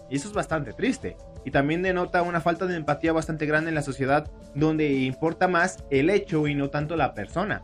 Y 0.09 0.17
eso 0.17 0.29
es 0.29 0.35
bastante 0.35 0.73
triste. 0.73 1.17
Y 1.45 1.51
también 1.51 1.83
denota 1.83 2.23
una 2.23 2.41
falta 2.41 2.67
de 2.67 2.77
empatía 2.77 3.13
bastante 3.13 3.47
grande 3.47 3.71
en 3.71 3.75
la 3.75 3.83
sociedad 3.83 4.31
donde 4.55 4.93
importa 4.93 5.49
más 5.49 5.85
el 5.91 6.09
hecho 6.09 6.47
y 6.47 6.55
no 6.55 6.71
tanto 6.71 6.97
la 6.97 7.15
persona. 7.15 7.63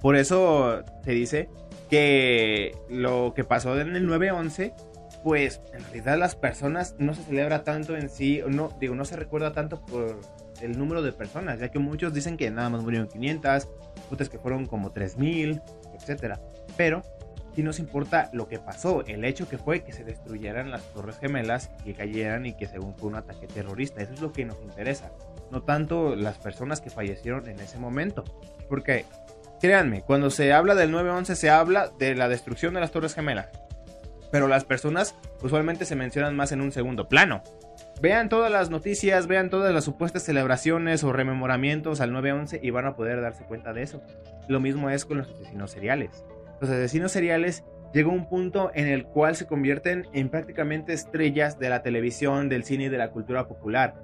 Por 0.00 0.16
eso 0.16 0.84
se 1.04 1.12
dice 1.12 1.48
que 1.88 2.76
lo 2.88 3.32
que 3.34 3.44
pasó 3.44 3.78
en 3.80 3.94
el 3.96 4.08
9-11, 4.08 4.74
pues 5.22 5.60
en 5.72 5.82
realidad 5.84 6.18
las 6.18 6.36
personas 6.36 6.94
no 6.98 7.14
se 7.14 7.22
celebra 7.22 7.64
tanto 7.64 7.96
en 7.96 8.08
sí, 8.08 8.42
no, 8.48 8.70
digo, 8.80 8.94
no 8.94 9.04
se 9.04 9.16
recuerda 9.16 9.52
tanto 9.52 9.84
por 9.84 10.20
el 10.60 10.78
número 10.78 11.02
de 11.02 11.12
personas, 11.12 11.58
ya 11.58 11.70
que 11.70 11.78
muchos 11.78 12.14
dicen 12.14 12.36
que 12.36 12.50
nada 12.50 12.70
más 12.70 12.82
murieron 12.82 13.08
500, 13.08 13.68
otros 14.10 14.28
que 14.28 14.38
fueron 14.38 14.66
como 14.66 14.92
3000, 14.92 15.60
etc. 15.94 16.38
Pero 16.76 17.02
si 17.56 17.62
nos 17.62 17.78
importa 17.78 18.28
lo 18.34 18.48
que 18.48 18.58
pasó, 18.58 19.02
el 19.06 19.24
hecho 19.24 19.48
que 19.48 19.56
fue 19.56 19.82
que 19.82 19.92
se 19.92 20.04
destruyeran 20.04 20.70
las 20.70 20.92
torres 20.92 21.18
gemelas, 21.18 21.70
que 21.84 21.94
cayeran 21.94 22.44
y 22.44 22.54
que 22.54 22.66
según 22.66 22.94
fue 22.94 23.08
un 23.08 23.16
ataque 23.16 23.46
terrorista. 23.46 24.02
Eso 24.02 24.12
es 24.12 24.20
lo 24.20 24.30
que 24.30 24.44
nos 24.44 24.60
interesa, 24.62 25.10
no 25.50 25.62
tanto 25.62 26.14
las 26.16 26.36
personas 26.36 26.82
que 26.82 26.90
fallecieron 26.90 27.48
en 27.48 27.58
ese 27.58 27.78
momento. 27.78 28.24
Porque, 28.68 29.06
créanme, 29.60 30.02
cuando 30.02 30.30
se 30.30 30.52
habla 30.52 30.74
del 30.74 30.92
9-11 30.92 31.34
se 31.34 31.50
habla 31.50 31.90
de 31.98 32.14
la 32.14 32.28
destrucción 32.28 32.74
de 32.74 32.80
las 32.80 32.90
torres 32.90 33.14
gemelas. 33.14 33.48
Pero 34.30 34.48
las 34.48 34.64
personas 34.64 35.14
usualmente 35.42 35.84
se 35.84 35.96
mencionan 35.96 36.36
más 36.36 36.52
en 36.52 36.60
un 36.60 36.72
segundo 36.72 37.08
plano. 37.08 37.42
Vean 38.00 38.28
todas 38.28 38.50
las 38.50 38.70
noticias, 38.70 39.26
vean 39.26 39.48
todas 39.48 39.72
las 39.72 39.84
supuestas 39.84 40.22
celebraciones 40.22 41.02
o 41.04 41.12
rememoramientos 41.12 42.00
al 42.00 42.12
9-11 42.12 42.60
y 42.62 42.70
van 42.70 42.86
a 42.86 42.96
poder 42.96 43.20
darse 43.20 43.44
cuenta 43.44 43.72
de 43.72 43.82
eso. 43.82 44.02
Lo 44.48 44.60
mismo 44.60 44.90
es 44.90 45.04
con 45.04 45.18
los 45.18 45.28
asesinos 45.28 45.70
seriales 45.70 46.24
los 46.60 46.70
asesinos 46.70 47.12
seriales 47.12 47.64
llegó 47.92 48.10
a 48.10 48.14
un 48.14 48.28
punto 48.28 48.70
en 48.74 48.88
el 48.88 49.04
cual 49.04 49.36
se 49.36 49.46
convierten 49.46 50.06
en 50.12 50.28
prácticamente 50.28 50.92
estrellas 50.92 51.58
de 51.58 51.70
la 51.70 51.82
televisión, 51.82 52.48
del 52.48 52.64
cine 52.64 52.84
y 52.84 52.88
de 52.88 52.98
la 52.98 53.10
cultura 53.10 53.46
popular. 53.46 53.94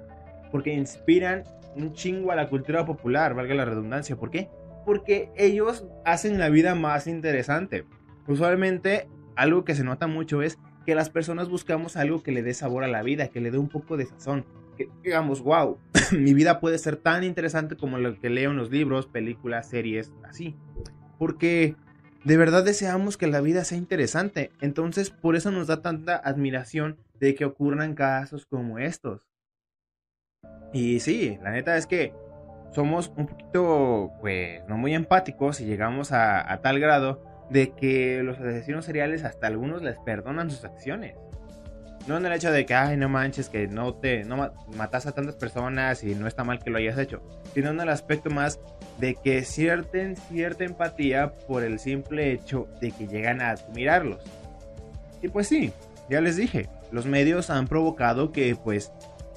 Porque 0.51 0.73
inspiran 0.73 1.43
un 1.75 1.93
chingo 1.93 2.31
a 2.31 2.35
la 2.35 2.49
cultura 2.49 2.85
popular, 2.85 3.33
valga 3.33 3.55
la 3.55 3.65
redundancia. 3.65 4.15
¿Por 4.15 4.29
qué? 4.29 4.49
Porque 4.85 5.31
ellos 5.35 5.85
hacen 6.05 6.39
la 6.39 6.49
vida 6.49 6.75
más 6.75 7.07
interesante. 7.07 7.85
Usualmente 8.27 9.07
algo 9.35 9.63
que 9.63 9.75
se 9.75 9.83
nota 9.83 10.07
mucho 10.07 10.41
es 10.41 10.57
que 10.85 10.95
las 10.95 11.09
personas 11.09 11.49
buscamos 11.49 11.95
algo 11.95 12.23
que 12.23 12.31
le 12.31 12.43
dé 12.43 12.53
sabor 12.53 12.83
a 12.83 12.87
la 12.87 13.03
vida, 13.03 13.29
que 13.29 13.41
le 13.41 13.51
dé 13.51 13.57
un 13.57 13.69
poco 13.69 13.97
de 13.97 14.05
sazón. 14.05 14.45
Que 14.77 14.89
digamos, 15.03 15.41
wow, 15.41 15.77
mi 16.11 16.33
vida 16.33 16.59
puede 16.59 16.77
ser 16.77 16.97
tan 16.97 17.23
interesante 17.23 17.77
como 17.77 17.97
lo 17.97 18.19
que 18.19 18.29
leo 18.29 18.51
en 18.51 18.57
los 18.57 18.71
libros, 18.71 19.07
películas, 19.07 19.69
series, 19.69 20.11
así. 20.23 20.55
Porque 21.17 21.75
de 22.23 22.37
verdad 22.37 22.63
deseamos 22.63 23.17
que 23.17 23.27
la 23.27 23.41
vida 23.41 23.63
sea 23.63 23.77
interesante. 23.77 24.51
Entonces, 24.61 25.09
por 25.09 25.35
eso 25.35 25.51
nos 25.51 25.67
da 25.67 25.81
tanta 25.81 26.15
admiración 26.15 26.97
de 27.19 27.35
que 27.35 27.45
ocurran 27.45 27.95
casos 27.95 28.45
como 28.45 28.79
estos. 28.79 29.21
Y 30.73 30.99
sí, 30.99 31.37
la 31.43 31.51
neta 31.51 31.77
es 31.77 31.85
que 31.85 32.13
somos 32.73 33.11
un 33.15 33.27
poquito, 33.27 34.11
pues, 34.19 34.61
no 34.67 34.77
muy 34.77 34.93
empáticos 34.93 35.61
y 35.61 35.65
llegamos 35.65 36.11
a, 36.11 36.59
tal 36.61 36.79
grado 36.79 37.21
de 37.49 37.71
que 37.71 38.23
los 38.23 38.39
asesinos 38.39 38.85
seriales 38.85 39.23
hasta 39.23 39.47
algunos 39.47 39.81
les 39.81 39.99
perdonan 39.99 40.49
sus 40.49 40.65
acciones. 40.65 41.15
No 42.07 42.17
en 42.17 42.25
el 42.25 42.33
hecho 42.33 42.51
de 42.51 42.65
que, 42.65 42.73
ay, 42.73 42.97
no 42.97 43.07
manches, 43.07 43.47
que 43.47 43.67
no 43.67 43.93
te 43.93 44.25
no 44.25 44.51
matas 44.75 45.05
a 45.05 45.13
tantas 45.13 45.35
personas 45.35 46.03
y 46.03 46.15
no 46.15 46.27
está 46.27 46.43
mal 46.43 46.59
que 46.59 46.69
lo 46.69 46.77
hayas 46.77 46.97
hecho, 46.97 47.21
sino 47.53 47.69
en 47.69 47.79
el 47.79 47.87
aspecto 47.87 48.29
más 48.29 48.59
de 48.99 49.15
que 49.15 49.43
cierten 49.43 50.17
cierta 50.17 50.65
empatía 50.65 51.33
por 51.47 51.63
el 51.63 51.79
simple 51.79 52.31
hecho 52.31 52.67
de 52.81 52.91
que 52.91 53.07
llegan 53.07 53.39
a 53.39 53.51
admirarlos. 53.51 54.21
Y 55.21 55.29
pues 55.29 55.47
sí, 55.47 55.71
ya 56.09 56.19
les 56.19 56.35
dije, 56.35 56.67
los 56.91 57.05
medios 57.05 57.49
han 57.49 57.67
provocado 57.67 58.33
que 58.33 58.55
pues 58.55 58.91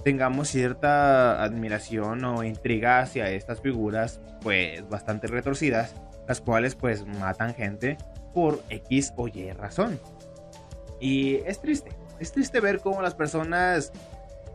tengamos 0.07 0.47
cierta 0.47 1.43
admiración 1.43 2.25
o 2.25 2.45
intriga 2.45 3.01
hacia 3.01 3.29
estas 3.31 3.61
figuras 3.61 4.21
pues 4.41 4.89
bastante 4.89 5.27
retorcidas, 5.27 5.97
las 6.29 6.41
cuales 6.41 6.77
pues 6.77 7.05
matan 7.05 7.55
gente 7.55 7.99
por 8.33 8.63
X 8.71 9.13
o 9.17 9.27
Y 9.27 9.51
razón. 9.51 9.99
Y 11.01 11.39
es 11.45 11.61
triste, 11.61 11.91
es 12.21 12.31
triste 12.31 12.61
ver 12.61 12.79
cómo 12.79 13.03
las 13.03 13.17
personas 13.17 13.91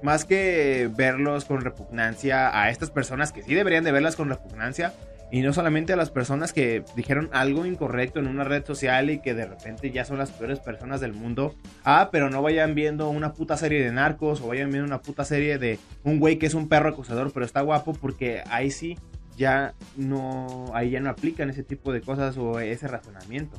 más 0.02 0.24
que 0.24 0.90
verlos 0.96 1.44
con 1.44 1.60
repugnancia 1.60 2.58
a 2.58 2.70
estas 2.70 2.90
personas 2.90 3.34
que 3.34 3.44
sí 3.44 3.54
deberían 3.54 3.84
de 3.84 3.92
verlas 3.92 4.16
con 4.16 4.30
repugnancia, 4.30 4.94
y 5.32 5.42
no 5.42 5.54
solamente 5.54 5.94
a 5.94 5.96
las 5.96 6.12
personas 6.12 6.52
que 6.52 6.84
dijeron 6.96 7.30
algo 7.32 7.66
incorrecto 7.66 8.20
en 8.20 8.28
una 8.28 8.44
red 8.44 8.66
social 8.66 9.10
y 9.10 9.20
que 9.20 9.34
de 9.34 9.46
repente 9.46 9.90
ya 9.90 10.04
son 10.04 10.18
las 10.18 10.32
peores 10.32 10.60
personas 10.60 11.00
del 11.00 11.14
mundo. 11.14 11.56
Ah, 11.86 12.10
pero 12.12 12.30
no 12.30 12.42
vayan 12.42 12.76
viendo 12.76 13.10
una 13.10 13.34
puta 13.34 13.56
serie 13.56 13.82
de 13.82 13.92
narcos 13.92 14.42
o 14.42 14.48
vayan 14.50 14.70
viendo 14.70 14.86
una 14.86 15.02
puta 15.02 15.24
serie 15.24 15.58
de 15.58 15.80
un 16.04 16.20
güey 16.20 16.38
que 16.38 16.48
es 16.48 16.54
un 16.54 16.68
perro 16.68 16.90
acusador 16.90 17.32
pero 17.34 17.46
está 17.46 17.62
guapo 17.62 17.94
porque 17.94 18.44
ahí 18.50 18.72
sí 18.72 18.98
ya 19.38 19.74
no, 19.96 20.66
ahí 20.74 20.92
ya 20.92 21.00
no 21.00 21.10
aplican 21.10 21.50
ese 21.50 21.64
tipo 21.64 21.94
de 21.94 22.02
cosas 22.02 22.38
o 22.38 22.60
ese 22.60 22.88
razonamiento. 22.88 23.58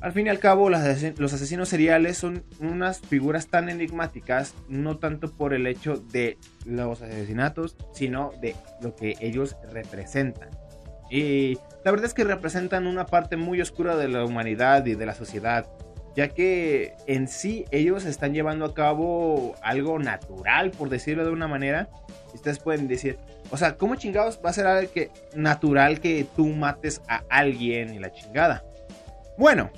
Al 0.00 0.12
fin 0.12 0.26
y 0.26 0.28
al 0.28 0.38
cabo, 0.38 0.68
los 0.68 1.32
asesinos 1.32 1.68
seriales 1.68 2.18
son 2.18 2.44
unas 2.60 3.00
figuras 3.00 3.46
tan 3.48 3.68
enigmáticas, 3.70 4.54
no 4.68 4.98
tanto 4.98 5.32
por 5.32 5.54
el 5.54 5.66
hecho 5.66 5.96
de 5.96 6.38
los 6.66 7.00
asesinatos, 7.00 7.76
sino 7.92 8.32
de 8.40 8.54
lo 8.82 8.94
que 8.94 9.14
ellos 9.20 9.56
representan. 9.72 10.50
Y 11.10 11.54
la 11.84 11.92
verdad 11.92 12.06
es 12.06 12.14
que 12.14 12.24
representan 12.24 12.86
una 12.86 13.06
parte 13.06 13.36
muy 13.36 13.60
oscura 13.60 13.96
de 13.96 14.08
la 14.08 14.24
humanidad 14.24 14.84
y 14.84 14.96
de 14.96 15.06
la 15.06 15.14
sociedad, 15.14 15.66
ya 16.14 16.28
que 16.28 16.94
en 17.06 17.26
sí 17.26 17.64
ellos 17.70 18.04
están 18.04 18.34
llevando 18.34 18.66
a 18.66 18.74
cabo 18.74 19.54
algo 19.62 19.98
natural, 19.98 20.72
por 20.72 20.90
decirlo 20.90 21.24
de 21.24 21.30
una 21.30 21.48
manera. 21.48 21.88
Ustedes 22.34 22.58
pueden 22.58 22.86
decir, 22.86 23.18
o 23.50 23.56
sea, 23.56 23.76
¿cómo 23.76 23.94
chingados 23.94 24.40
va 24.44 24.50
a 24.50 24.52
ser 24.52 24.66
algo 24.66 24.92
que 24.92 25.10
natural 25.34 26.00
que 26.00 26.26
tú 26.36 26.48
mates 26.48 27.00
a 27.08 27.22
alguien 27.30 27.94
y 27.94 27.98
la 27.98 28.12
chingada? 28.12 28.62
Bueno, 29.38 29.70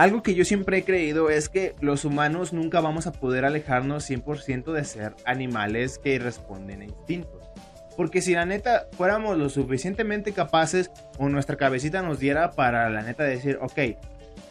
algo 0.00 0.22
que 0.22 0.34
yo 0.34 0.46
siempre 0.46 0.78
he 0.78 0.82
creído 0.82 1.28
es 1.28 1.50
que 1.50 1.74
los 1.82 2.06
humanos 2.06 2.54
nunca 2.54 2.80
vamos 2.80 3.06
a 3.06 3.12
poder 3.12 3.44
alejarnos 3.44 4.08
100% 4.08 4.72
de 4.72 4.82
ser 4.84 5.14
animales 5.26 5.98
que 5.98 6.18
responden 6.18 6.80
a 6.80 6.84
instintos. 6.86 7.50
Porque 7.98 8.22
si 8.22 8.32
la 8.32 8.46
neta 8.46 8.86
fuéramos 8.92 9.36
lo 9.36 9.50
suficientemente 9.50 10.32
capaces 10.32 10.90
o 11.18 11.28
nuestra 11.28 11.56
cabecita 11.56 12.00
nos 12.00 12.18
diera 12.18 12.52
para 12.52 12.88
la 12.88 13.02
neta 13.02 13.24
decir, 13.24 13.58
ok, 13.60 13.78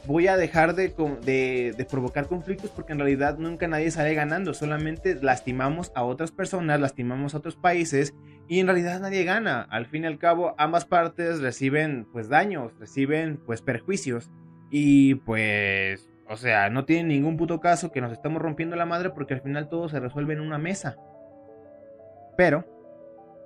voy 0.06 0.28
a 0.28 0.38
dejar 0.38 0.76
de, 0.76 0.90
de, 0.90 1.88
provocar 1.90 2.28
conflictos 2.28 2.70
porque 2.70 2.94
en 2.94 3.00
realidad 3.00 3.40
nunca 3.40 3.68
nadie 3.68 3.90
sale 3.90 4.14
ganando, 4.14 4.54
solamente 4.54 5.18
lastimamos 5.20 5.92
a 5.96 6.04
otras 6.04 6.30
personas, 6.30 6.80
lastimamos 6.80 7.34
a 7.34 7.40
otros 7.40 7.56
países 7.56 8.14
y 8.48 8.60
en 8.60 8.68
realidad 8.68 9.00
nadie 9.00 9.24
gana. 9.24 9.64
Al 9.72 9.88
fin 9.88 10.04
y 10.04 10.08
al 10.08 10.20
cabo 10.20 10.54
ambas 10.60 10.86
partes 10.86 11.42
reciben 11.42 12.06
pues 12.14 12.30
daños, 12.30 12.72
reciben 12.78 13.42
pues 13.44 13.64
perjuicios 13.64 14.30
y 14.70 15.16
pues, 15.16 16.10
o 16.28 16.38
sea, 16.38 16.70
no 16.70 16.86
tiene 16.86 17.10
ningún 17.10 17.38
puto 17.38 17.60
caso 17.60 17.92
que 17.92 18.02
nos 18.02 18.12
estamos 18.12 18.42
rompiendo 18.42 18.76
la 18.76 18.86
madre 18.86 19.10
porque 19.10 19.34
al 19.34 19.42
final 19.42 19.70
todo 19.70 19.90
se 19.90 20.00
resuelve 20.00 20.34
en 20.34 20.42
una 20.42 20.58
mesa. 20.58 20.98
Pero, 22.38 22.66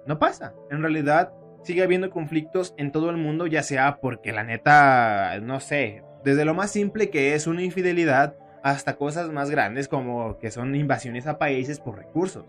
no 0.05 0.19
pasa. 0.19 0.53
En 0.69 0.81
realidad, 0.81 1.33
sigue 1.63 1.83
habiendo 1.83 2.09
conflictos 2.09 2.73
en 2.77 2.91
todo 2.91 3.09
el 3.09 3.17
mundo, 3.17 3.47
ya 3.47 3.63
sea 3.63 3.99
porque 4.01 4.31
la 4.31 4.43
neta, 4.43 5.39
no 5.41 5.59
sé, 5.59 6.03
desde 6.23 6.45
lo 6.45 6.53
más 6.53 6.71
simple 6.71 7.09
que 7.09 7.36
es 7.36 7.47
una 7.47 7.63
infidelidad 7.63 8.36
hasta 8.63 8.95
cosas 8.95 9.29
más 9.29 9.49
grandes 9.49 9.88
como 9.88 10.38
que 10.38 10.51
son 10.51 10.73
invasiones 10.75 11.27
a 11.27 11.38
países 11.38 11.79
por 11.79 11.97
recursos. 11.97 12.45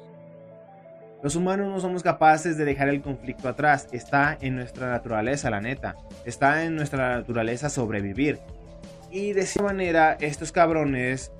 Los 1.23 1.37
humanos 1.37 1.69
no 1.69 1.81
somos 1.81 2.03
capaces 2.03 2.59
de 2.59 2.67
dejar 2.67 2.89
el 2.89 3.01
conflicto 3.01 3.49
atrás, 3.49 3.89
está 3.93 4.37
en 4.41 4.57
nuestra 4.57 4.91
naturaleza, 4.91 5.49
la 5.49 5.61
neta, 5.61 5.97
está 6.27 6.65
en 6.65 6.77
nuestra 6.77 7.17
naturaleza 7.17 7.71
sobrevivir. 7.71 8.41
Y 9.15 9.33
de 9.33 9.43
esa 9.43 9.63
manera, 9.63 10.17
estos 10.19 10.51
cabrones, 10.51 11.31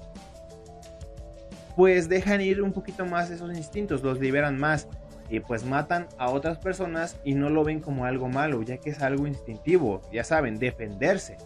pues 1.75 2.09
dejan 2.09 2.41
ir 2.41 2.63
un 2.63 2.73
poquito 2.73 3.05
más 3.05 3.33
esos 3.33 3.53
instintos, 3.57 4.01
los 4.05 4.21
liberan 4.21 4.57
más. 4.57 4.87
Y 5.29 5.41
pues 5.41 5.65
matan 5.65 6.07
a 6.17 6.31
otras 6.31 6.59
personas 6.59 7.17
y 7.25 7.35
no 7.35 7.51
lo 7.51 7.65
ven 7.65 7.81
como 7.81 8.05
algo 8.05 8.29
malo, 8.29 8.63
ya 8.63 8.77
que 8.77 8.91
es 8.91 9.03
algo 9.03 9.27
instintivo, 9.27 10.03
ya 10.13 10.23
saben, 10.23 10.61
defenderse. 10.61 11.37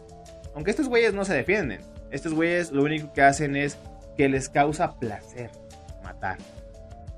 Aunque 0.55 0.71
estos 0.71 0.91
güeyes 0.91 1.15
no 1.15 1.25
se 1.25 1.33
defienden, 1.33 1.81
estos 2.11 2.35
güeyes 2.35 2.73
lo 2.73 2.83
único 2.83 3.11
que 3.15 3.23
hacen 3.23 3.57
es 3.57 3.79
que 4.15 4.29
les 4.29 4.51
causa 4.51 4.99
placer 4.99 5.51
matar. 6.05 6.37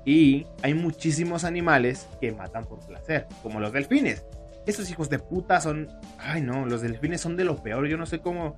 Y 0.05 0.47
hay 0.61 0.73
muchísimos 0.73 1.43
animales 1.43 2.07
que 2.21 2.31
matan 2.31 2.63
por 2.63 2.79
placer, 2.87 3.27
como 3.43 3.59
los 3.59 3.73
delfines. 3.73 4.23
Estos 4.65 4.89
hijos 4.89 5.09
de 5.09 5.19
puta 5.19 5.59
son... 5.59 5.89
Ay 6.17 6.41
no, 6.41 6.65
los 6.65 6.81
delfines 6.81 7.19
son 7.19 7.35
de 7.35 7.43
lo 7.43 7.61
peor. 7.61 7.87
Yo 7.87 7.97
no 7.97 8.05
sé 8.05 8.19
cómo 8.19 8.55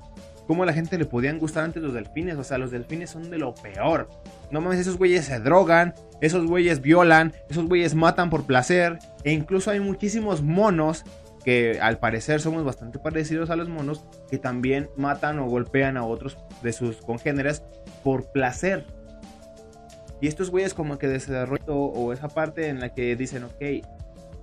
cómo 0.48 0.64
a 0.64 0.66
la 0.66 0.74
gente 0.74 0.98
le 0.98 1.06
podían 1.06 1.40
gustar 1.40 1.64
antes 1.64 1.82
los 1.82 1.94
delfines. 1.94 2.38
O 2.38 2.44
sea, 2.44 2.58
los 2.58 2.72
delfines 2.72 3.10
son 3.10 3.30
de 3.30 3.38
lo 3.38 3.54
peor. 3.56 4.10
No 4.52 4.62
mames, 4.62 4.80
esos 4.80 4.98
güeyes 4.98 5.26
se 5.26 5.40
drogan, 5.40 5.94
esos 6.22 6.46
güeyes 6.46 6.82
violan, 6.82 7.34
esos 7.50 7.68
güeyes 7.68 7.96
matan 7.96 8.30
por 8.30 8.46
placer. 8.46 9.00
E 9.24 9.32
incluso 9.32 9.72
hay 9.72 9.80
muchísimos 9.80 10.42
monos 10.42 11.04
que 11.44 11.80
al 11.82 12.00
parecer 12.00 12.40
somos 12.40 12.64
bastante 12.64 13.00
parecidos 13.00 13.50
a 13.50 13.56
los 13.56 13.68
monos 13.68 14.06
que 14.30 14.38
también 14.38 14.90
matan 14.96 15.40
o 15.40 15.46
golpean 15.48 15.98
a 15.98 16.06
otros 16.06 16.38
de 16.62 16.72
sus 16.72 16.98
congéneres 16.98 17.64
por 18.04 18.32
placer. 18.32 18.86
Y 20.22 20.28
estos 20.28 20.52
güeyes 20.52 20.74
como 20.74 20.98
que 20.98 21.08
desarrollan 21.08 21.66
o 21.68 22.14
esa 22.14 22.30
parte 22.30 22.70
en 22.70 22.80
la 22.80 22.94
que 22.94 23.16
dicen, 23.18 23.44
ok, 23.44 23.86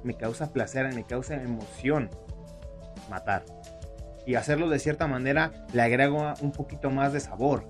me 0.05 0.15
causa 0.15 0.53
placer, 0.53 0.95
me 0.95 1.05
causa 1.05 1.43
emoción 1.43 2.11
matar 3.09 3.45
y 4.31 4.37
hacerlo 4.37 4.69
de 4.69 4.79
cierta 4.79 5.09
manera 5.09 5.51
le 5.73 5.83
agrega 5.83 6.35
un 6.41 6.53
poquito 6.53 6.89
más 6.89 7.13
de 7.13 7.19
sabor, 7.19 7.69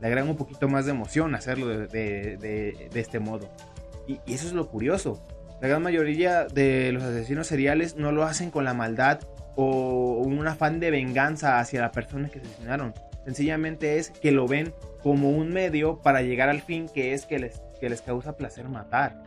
le 0.00 0.06
agrega 0.06 0.26
un 0.26 0.38
poquito 0.38 0.66
más 0.66 0.86
de 0.86 0.92
emoción 0.92 1.34
hacerlo 1.34 1.68
de, 1.68 2.88
este 2.94 3.18
modo. 3.18 3.50
Y, 4.06 4.18
eso 4.26 4.46
es 4.46 4.54
lo 4.54 4.68
curioso. 4.68 5.22
La 5.60 5.68
gran 5.68 5.82
mayoría 5.82 6.46
de 6.46 6.92
los 6.92 7.02
asesinos 7.02 7.46
seriales 7.46 7.96
no 7.96 8.10
lo 8.10 8.24
hacen 8.24 8.50
con 8.50 8.64
la 8.64 8.72
maldad 8.72 9.20
o 9.54 10.22
un 10.24 10.46
afán 10.46 10.80
de 10.80 10.90
venganza 10.90 11.58
hacia 11.58 11.82
la 11.82 11.92
persona 11.92 12.30
que 12.30 12.38
asesinaron. 12.38 12.94
Sencillamente 13.26 13.98
es 13.98 14.08
que 14.08 14.32
lo 14.32 14.48
ven 14.48 14.72
como 15.02 15.28
un 15.28 15.50
medio 15.52 16.00
para 16.00 16.22
llegar 16.22 16.48
al 16.48 16.62
fin 16.62 16.88
que 16.88 17.12
es 17.12 17.26
que 17.26 17.38
les, 17.38 17.60
que 17.82 17.90
les 17.90 18.00
causa 18.00 18.34
placer 18.34 18.66
matar. 18.70 19.22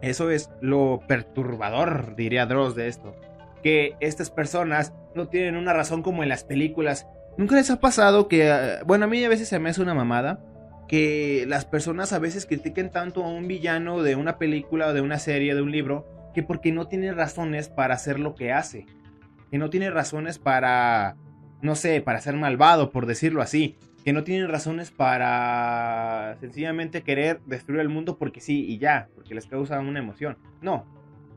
Eso 0.00 0.32
es 0.32 0.50
lo 0.60 0.98
perturbador, 1.06 2.16
diría 2.16 2.46
Dross, 2.46 2.74
de 2.74 2.88
esto 2.88 3.14
que 3.62 3.96
estas 4.00 4.30
personas 4.30 4.92
no 5.14 5.28
tienen 5.28 5.56
una 5.56 5.72
razón 5.72 6.02
como 6.02 6.22
en 6.22 6.28
las 6.28 6.44
películas. 6.44 7.06
¿Nunca 7.36 7.56
les 7.56 7.70
ha 7.70 7.80
pasado 7.80 8.28
que, 8.28 8.48
eh, 8.48 8.78
bueno, 8.86 9.04
a 9.04 9.08
mí 9.08 9.24
a 9.24 9.28
veces 9.28 9.48
se 9.48 9.58
me 9.58 9.70
hace 9.70 9.82
una 9.82 9.94
mamada, 9.94 10.44
que 10.88 11.44
las 11.46 11.64
personas 11.64 12.12
a 12.12 12.18
veces 12.18 12.46
critiquen 12.46 12.90
tanto 12.90 13.24
a 13.24 13.28
un 13.28 13.46
villano 13.46 14.02
de 14.02 14.16
una 14.16 14.38
película 14.38 14.88
o 14.88 14.92
de 14.92 15.00
una 15.00 15.18
serie, 15.18 15.54
de 15.54 15.62
un 15.62 15.70
libro, 15.70 16.06
que 16.34 16.42
porque 16.42 16.72
no 16.72 16.88
tiene 16.88 17.12
razones 17.12 17.68
para 17.68 17.94
hacer 17.94 18.18
lo 18.18 18.34
que 18.34 18.52
hace? 18.52 18.86
Que 19.50 19.58
no 19.58 19.70
tiene 19.70 19.90
razones 19.90 20.38
para, 20.38 21.16
no 21.62 21.74
sé, 21.74 22.00
para 22.00 22.20
ser 22.20 22.34
malvado, 22.34 22.90
por 22.90 23.06
decirlo 23.06 23.42
así. 23.42 23.76
Que 24.04 24.12
no 24.12 24.24
tienen 24.24 24.48
razones 24.48 24.90
para 24.90 26.36
sencillamente 26.40 27.02
querer 27.02 27.40
destruir 27.46 27.80
el 27.80 27.88
mundo 27.88 28.16
porque 28.16 28.40
sí 28.40 28.64
y 28.66 28.78
ya, 28.78 29.08
porque 29.14 29.34
les 29.34 29.46
causa 29.46 29.78
una 29.80 29.98
emoción. 29.98 30.38
No, 30.62 30.86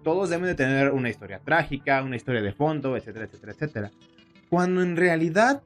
todos 0.03 0.29
deben 0.29 0.45
de 0.45 0.55
tener 0.55 0.91
una 0.91 1.09
historia 1.09 1.39
trágica, 1.39 2.03
una 2.03 2.15
historia 2.15 2.41
de 2.41 2.53
fondo, 2.53 2.95
etcétera, 2.97 3.25
etcétera, 3.25 3.53
etcétera. 3.53 3.91
Cuando 4.49 4.81
en 4.81 4.95
realidad 4.95 5.63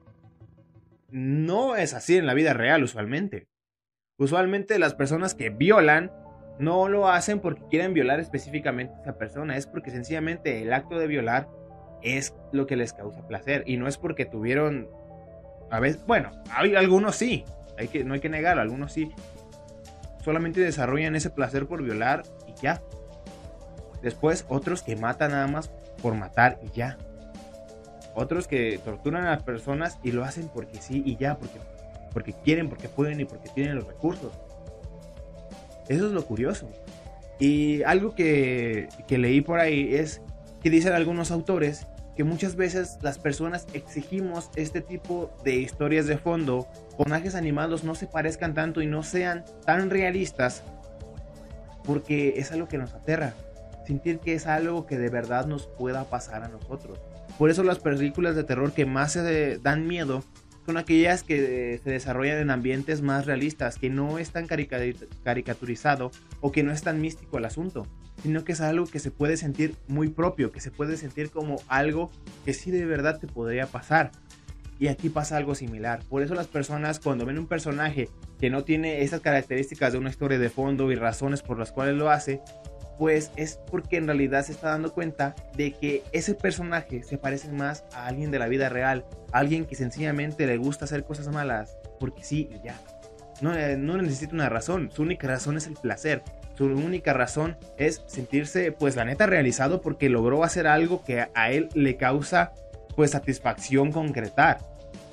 no 1.10 1.76
es 1.76 1.94
así 1.94 2.16
en 2.16 2.26
la 2.26 2.34
vida 2.34 2.52
real 2.52 2.82
usualmente. 2.82 3.48
Usualmente 4.18 4.78
las 4.78 4.94
personas 4.94 5.34
que 5.34 5.50
violan 5.50 6.10
no 6.58 6.88
lo 6.88 7.08
hacen 7.08 7.40
porque 7.40 7.62
quieren 7.70 7.94
violar 7.94 8.20
específicamente 8.20 8.94
a 8.94 9.02
esa 9.02 9.18
persona, 9.18 9.56
es 9.56 9.66
porque 9.66 9.90
sencillamente 9.90 10.62
el 10.62 10.72
acto 10.72 10.98
de 10.98 11.06
violar 11.06 11.48
es 12.02 12.34
lo 12.52 12.66
que 12.66 12.76
les 12.76 12.92
causa 12.92 13.26
placer 13.26 13.62
y 13.66 13.76
no 13.76 13.86
es 13.86 13.96
porque 13.96 14.24
tuvieron 14.24 14.88
a 15.70 15.80
veces, 15.80 16.04
bueno, 16.06 16.30
hay 16.50 16.74
algunos 16.74 17.16
sí, 17.16 17.44
hay 17.76 17.88
que 17.88 18.04
no 18.04 18.14
hay 18.14 18.20
que 18.20 18.28
negarlo, 18.28 18.62
algunos 18.62 18.92
sí. 18.92 19.12
Solamente 20.24 20.60
desarrollan 20.60 21.14
ese 21.14 21.30
placer 21.30 21.66
por 21.66 21.82
violar 21.82 22.22
y 22.46 22.60
ya. 22.60 22.82
Después 24.02 24.44
otros 24.48 24.82
que 24.82 24.96
matan 24.96 25.32
nada 25.32 25.46
más 25.46 25.70
por 26.02 26.14
matar 26.14 26.58
y 26.62 26.76
ya. 26.76 26.98
Otros 28.14 28.48
que 28.48 28.78
torturan 28.84 29.24
a 29.26 29.30
las 29.30 29.42
personas 29.42 29.98
y 30.02 30.12
lo 30.12 30.24
hacen 30.24 30.48
porque 30.48 30.80
sí 30.80 31.02
y 31.04 31.16
ya, 31.16 31.36
porque, 31.36 31.58
porque 32.12 32.32
quieren, 32.32 32.68
porque 32.68 32.88
pueden 32.88 33.20
y 33.20 33.24
porque 33.24 33.48
tienen 33.48 33.76
los 33.76 33.86
recursos. 33.86 34.32
Eso 35.88 36.06
es 36.06 36.12
lo 36.12 36.24
curioso. 36.26 36.68
Y 37.38 37.82
algo 37.84 38.14
que, 38.14 38.88
que 39.06 39.18
leí 39.18 39.40
por 39.40 39.60
ahí 39.60 39.94
es 39.94 40.20
que 40.62 40.70
dicen 40.70 40.92
algunos 40.92 41.30
autores 41.30 41.86
que 42.16 42.24
muchas 42.24 42.56
veces 42.56 42.98
las 43.00 43.16
personas 43.18 43.68
exigimos 43.74 44.50
este 44.56 44.80
tipo 44.80 45.30
de 45.44 45.54
historias 45.54 46.08
de 46.08 46.18
fondo, 46.18 46.66
personajes 46.96 47.36
animados 47.36 47.84
no 47.84 47.94
se 47.94 48.08
parezcan 48.08 48.54
tanto 48.54 48.82
y 48.82 48.88
no 48.88 49.04
sean 49.04 49.44
tan 49.64 49.88
realistas, 49.88 50.64
porque 51.84 52.34
es 52.36 52.50
algo 52.50 52.66
que 52.66 52.76
nos 52.76 52.92
aterra 52.92 53.34
sentir 53.88 54.18
que 54.18 54.34
es 54.34 54.46
algo 54.46 54.84
que 54.84 54.98
de 54.98 55.08
verdad 55.08 55.46
nos 55.46 55.66
pueda 55.66 56.04
pasar 56.04 56.44
a 56.44 56.48
nosotros. 56.48 57.00
Por 57.38 57.48
eso 57.48 57.64
las 57.64 57.78
películas 57.78 58.36
de 58.36 58.44
terror 58.44 58.72
que 58.72 58.84
más 58.84 59.12
se 59.12 59.58
dan 59.58 59.86
miedo 59.86 60.22
son 60.66 60.76
aquellas 60.76 61.22
que 61.22 61.80
se 61.82 61.90
desarrollan 61.90 62.36
en 62.36 62.50
ambientes 62.50 63.00
más 63.00 63.24
realistas, 63.24 63.78
que 63.78 63.88
no 63.88 64.18
es 64.18 64.30
tan 64.30 64.46
caricaturizado 64.46 66.10
o 66.42 66.52
que 66.52 66.62
no 66.62 66.70
es 66.70 66.82
tan 66.82 67.00
místico 67.00 67.38
el 67.38 67.46
asunto, 67.46 67.86
sino 68.22 68.44
que 68.44 68.52
es 68.52 68.60
algo 68.60 68.84
que 68.84 68.98
se 68.98 69.10
puede 69.10 69.38
sentir 69.38 69.74
muy 69.86 70.08
propio, 70.08 70.52
que 70.52 70.60
se 70.60 70.70
puede 70.70 70.98
sentir 70.98 71.30
como 71.30 71.62
algo 71.68 72.10
que 72.44 72.52
sí 72.52 72.70
de 72.70 72.84
verdad 72.84 73.18
te 73.18 73.26
podría 73.26 73.66
pasar. 73.66 74.12
Y 74.78 74.88
aquí 74.88 75.08
pasa 75.08 75.38
algo 75.38 75.54
similar. 75.54 76.00
Por 76.10 76.22
eso 76.22 76.34
las 76.34 76.46
personas 76.46 77.00
cuando 77.00 77.24
ven 77.24 77.38
un 77.38 77.46
personaje 77.46 78.10
que 78.38 78.50
no 78.50 78.62
tiene 78.64 79.02
esas 79.02 79.22
características 79.22 79.92
de 79.92 79.98
una 79.98 80.10
historia 80.10 80.38
de 80.38 80.50
fondo 80.50 80.92
y 80.92 80.96
razones 80.96 81.40
por 81.40 81.58
las 81.58 81.72
cuales 81.72 81.96
lo 81.96 82.10
hace, 82.10 82.42
pues 82.98 83.30
es 83.36 83.60
porque 83.70 83.96
en 83.96 84.06
realidad 84.06 84.44
se 84.44 84.52
está 84.52 84.70
dando 84.70 84.92
cuenta 84.92 85.34
de 85.56 85.72
que 85.72 86.02
ese 86.12 86.34
personaje 86.34 87.02
se 87.04 87.16
parece 87.16 87.50
más 87.52 87.84
a 87.92 88.06
alguien 88.06 88.30
de 88.30 88.40
la 88.40 88.48
vida 88.48 88.68
real, 88.68 89.04
alguien 89.32 89.64
que 89.64 89.76
sencillamente 89.76 90.46
le 90.46 90.56
gusta 90.56 90.84
hacer 90.84 91.04
cosas 91.04 91.28
malas, 91.28 91.78
porque 92.00 92.24
sí 92.24 92.50
y 92.52 92.66
ya. 92.66 92.78
No, 93.40 93.54
eh, 93.54 93.76
no 93.76 93.96
necesita 93.96 94.34
una 94.34 94.48
razón, 94.48 94.90
su 94.92 95.02
única 95.02 95.28
razón 95.28 95.56
es 95.56 95.68
el 95.68 95.74
placer, 95.74 96.22
su 96.56 96.64
única 96.64 97.12
razón 97.12 97.56
es 97.76 98.02
sentirse 98.06 98.72
pues 98.72 98.96
la 98.96 99.04
neta 99.04 99.26
realizado 99.26 99.80
porque 99.80 100.08
logró 100.08 100.42
hacer 100.42 100.66
algo 100.66 101.04
que 101.04 101.28
a 101.32 101.52
él 101.52 101.68
le 101.74 101.96
causa 101.96 102.52
pues 102.96 103.12
satisfacción 103.12 103.92
concretar. 103.92 104.58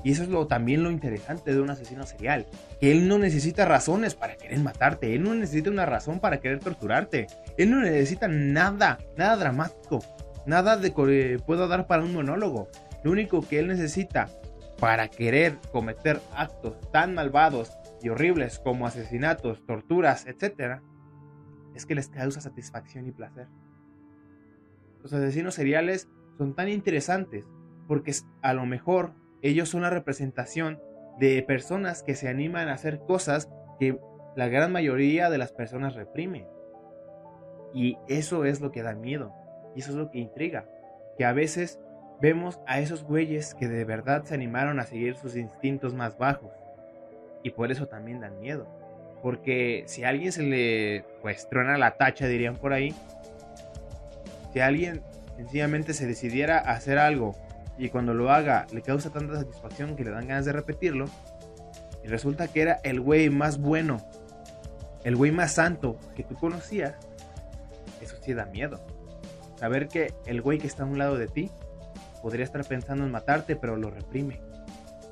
Y 0.05 0.11
eso 0.11 0.21
es 0.21 0.29
lo, 0.29 0.45
también 0.45 0.83
lo 0.83 0.91
interesante 0.91 1.51
de 1.51 1.59
un 1.59 1.71
asesino 1.71 2.05
serial. 2.05 2.45
Que 2.79 2.91
él 2.91 3.07
no 3.07 3.17
necesita 3.17 3.65
razones 3.65 4.13
para 4.13 4.37
querer 4.37 4.59
matarte. 4.59 5.15
Él 5.15 5.23
no 5.23 5.33
necesita 5.33 5.71
una 5.71 5.87
razón 5.87 6.19
para 6.19 6.39
querer 6.39 6.59
torturarte. 6.59 7.25
Él 7.57 7.71
no 7.71 7.81
necesita 7.81 8.27
nada, 8.27 8.99
nada 9.17 9.35
dramático. 9.35 10.03
Nada 10.45 10.77
de 10.77 10.93
que 10.93 11.39
pueda 11.43 11.65
dar 11.65 11.87
para 11.87 12.03
un 12.03 12.13
monólogo. 12.13 12.69
Lo 13.03 13.09
único 13.09 13.41
que 13.41 13.57
él 13.57 13.65
necesita 13.65 14.29
para 14.79 15.07
querer 15.07 15.57
cometer 15.71 16.21
actos 16.35 16.79
tan 16.91 17.15
malvados 17.15 17.71
y 18.03 18.09
horribles 18.09 18.59
como 18.59 18.85
asesinatos, 18.85 19.65
torturas, 19.65 20.27
etc., 20.27 20.81
es 21.73 21.87
que 21.87 21.95
les 21.95 22.09
causa 22.09 22.41
satisfacción 22.41 23.07
y 23.07 23.11
placer. 23.11 23.47
Los 25.01 25.11
asesinos 25.13 25.55
seriales 25.55 26.07
son 26.37 26.53
tan 26.53 26.69
interesantes 26.69 27.43
porque 27.87 28.13
a 28.43 28.53
lo 28.53 28.67
mejor 28.67 29.24
ellos 29.45 29.69
son 29.69 29.83
la 29.83 29.91
representación 29.91 30.81
de 31.19 31.43
personas 31.43 32.01
que 32.01 32.15
se 32.15 32.27
animan 32.27 32.67
a 32.67 32.73
hacer 32.73 32.97
cosas 32.99 33.47
que 33.79 33.99
la 34.35 34.47
gran 34.47 34.71
mayoría 34.71 35.29
de 35.29 35.37
las 35.37 35.51
personas 35.51 35.93
reprimen. 35.93 36.47
Y 37.71 37.99
eso 38.07 38.45
es 38.45 38.59
lo 38.59 38.71
que 38.71 38.81
da 38.81 38.95
miedo. 38.95 39.33
Y 39.75 39.81
eso 39.81 39.91
es 39.91 39.97
lo 39.97 40.09
que 40.09 40.17
intriga. 40.17 40.65
Que 41.15 41.25
a 41.25 41.33
veces 41.33 41.79
vemos 42.19 42.59
a 42.65 42.79
esos 42.79 43.03
güeyes 43.03 43.53
que 43.53 43.67
de 43.67 43.85
verdad 43.85 44.23
se 44.23 44.33
animaron 44.33 44.79
a 44.79 44.85
seguir 44.87 45.15
sus 45.15 45.35
instintos 45.35 45.93
más 45.93 46.17
bajos. 46.17 46.51
Y 47.43 47.51
por 47.51 47.71
eso 47.71 47.85
también 47.87 48.21
dan 48.21 48.39
miedo. 48.39 48.67
Porque 49.21 49.83
si 49.85 50.03
a 50.05 50.09
alguien 50.09 50.31
se 50.31 50.41
le 50.41 51.05
pues 51.21 51.47
truena 51.47 51.77
la 51.77 51.97
tacha, 51.97 52.25
dirían 52.25 52.55
por 52.55 52.73
ahí. 52.73 52.95
Si 54.53 54.59
alguien 54.59 55.03
sencillamente 55.37 55.93
se 55.93 56.07
decidiera 56.07 56.57
a 56.57 56.71
hacer 56.71 56.97
algo 56.97 57.35
y 57.77 57.89
cuando 57.89 58.13
lo 58.13 58.31
haga 58.31 58.67
le 58.71 58.81
causa 58.81 59.09
tanta 59.09 59.35
satisfacción 59.35 59.95
que 59.95 60.03
le 60.03 60.11
dan 60.11 60.27
ganas 60.27 60.45
de 60.45 60.53
repetirlo, 60.53 61.05
y 62.03 62.07
resulta 62.07 62.47
que 62.47 62.61
era 62.61 62.79
el 62.83 63.01
güey 63.01 63.29
más 63.29 63.59
bueno, 63.59 63.97
el 65.03 65.15
güey 65.15 65.31
más 65.31 65.53
santo 65.53 65.97
que 66.15 66.23
tú 66.23 66.35
conocías, 66.35 66.95
eso 68.01 68.15
sí 68.21 68.33
da 68.33 68.45
miedo. 68.45 68.79
Saber 69.57 69.87
que 69.87 70.13
el 70.25 70.41
güey 70.41 70.59
que 70.59 70.67
está 70.67 70.83
a 70.83 70.85
un 70.85 70.97
lado 70.97 71.17
de 71.17 71.27
ti 71.27 71.49
podría 72.21 72.43
estar 72.43 72.63
pensando 72.65 73.05
en 73.05 73.11
matarte, 73.11 73.55
pero 73.55 73.75
lo 73.75 73.89
reprime. 73.89 74.41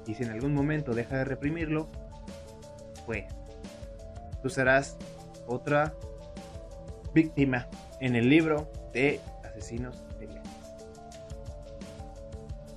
Y 0.05 0.15
si 0.15 0.23
en 0.23 0.31
algún 0.31 0.53
momento 0.53 0.93
deja 0.93 1.17
de 1.17 1.25
reprimirlo, 1.25 1.87
pues 3.05 3.25
tú 4.41 4.49
serás 4.49 4.97
otra 5.47 5.93
víctima 7.13 7.67
en 7.99 8.15
el 8.15 8.29
libro 8.29 8.71
de 8.91 9.19
asesinos 9.43 10.03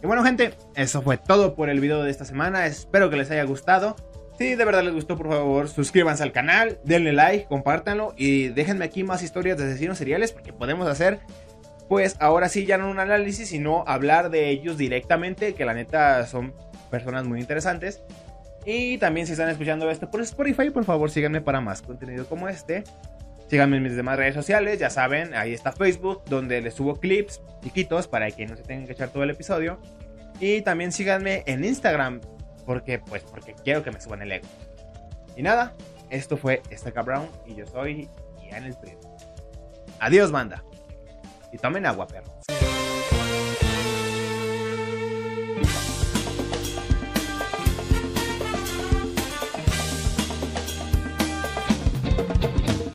bueno 0.07 0.23
gente, 0.25 0.55
eso 0.75 1.03
fue 1.03 1.19
todo 1.19 1.55
por 1.55 1.69
el 1.69 1.81
video 1.81 2.03
de 2.03 2.11
esta 2.11 2.25
semana, 2.25 2.67
espero 2.67 3.11
que 3.11 3.17
les 3.17 3.31
haya 3.31 3.45
gustado. 3.45 3.97
Si 4.39 4.55
de 4.55 4.65
verdad 4.65 4.85
les 4.85 4.93
gustó, 4.93 5.17
por 5.17 5.29
favor, 5.29 5.69
suscríbanse 5.69 6.23
al 6.23 6.33
canal, 6.33 6.79
denle 6.85 7.13
like, 7.13 7.47
compártanlo 7.47 8.15
y 8.17 8.49
déjenme 8.49 8.85
aquí 8.85 9.03
más 9.03 9.23
historias 9.23 9.57
de 9.57 9.65
asesinos 9.65 9.99
seriales 9.99 10.33
porque 10.33 10.53
podemos 10.53 10.87
hacer, 10.87 11.21
pues 11.89 12.17
ahora 12.21 12.49
sí 12.49 12.67
ya 12.67 12.77
no 12.79 12.91
un 12.91 12.99
análisis, 12.99 13.49
sino 13.49 13.85
hablar 13.87 14.31
de 14.31 14.51
ellos 14.51 14.77
directamente, 14.77 15.55
que 15.55 15.65
la 15.65 15.75
neta 15.75 16.27
son 16.27 16.55
personas 16.91 17.25
muy 17.25 17.41
interesantes. 17.41 18.03
Y 18.65 18.99
también 18.99 19.27
si 19.27 19.33
están 19.33 19.49
escuchando 19.49 19.91
esto 19.91 20.11
por 20.11 20.21
Spotify, 20.21 20.71
por 20.71 20.85
favor 20.85 21.11
síganme 21.11 21.41
para 21.41 21.61
más 21.61 21.83
contenido 21.83 22.27
como 22.27 22.49
este. 22.49 22.85
Síganme 23.49 23.77
en 23.77 23.85
mis 23.85 23.95
demás 23.95 24.17
redes 24.17 24.35
sociales, 24.35 24.79
ya 24.79 24.91
saben, 24.91 25.35
ahí 25.35 25.53
está 25.53 25.73
Facebook, 25.73 26.23
donde 26.27 26.61
les 26.61 26.75
subo 26.75 26.97
clips 26.97 27.41
chiquitos 27.63 28.09
para 28.09 28.31
que 28.31 28.47
no 28.47 28.57
se 28.57 28.63
tengan 28.63 28.87
que 28.87 28.93
echar 28.93 29.11
todo 29.11 29.23
el 29.23 29.31
episodio. 29.31 29.79
Y 30.41 30.63
también 30.63 30.93
síganme 30.93 31.45
en 31.47 31.65
Instagram, 31.65 32.21
porque 32.65 32.99
pues 32.99 33.23
porque 33.23 33.55
quiero 33.55 33.83
que 33.83 33.93
me 33.93 34.01
suban 34.01 34.23
el 34.23 34.33
ego. 34.33 34.49
Y 35.37 35.43
nada, 35.43 35.75
esto 36.11 36.37
fue 36.37 36.63
Estaca 36.71 37.03
Brown 37.03 37.29
y 37.47 37.55
yo 37.55 37.67
soy 37.67 38.09
Ian 38.51 38.65
el 38.65 38.77
Adiós 40.01 40.31
banda. 40.31 40.65
Y 41.53 41.59
tomen 41.59 41.87
agua, 41.87 42.07
perros. 42.07 42.33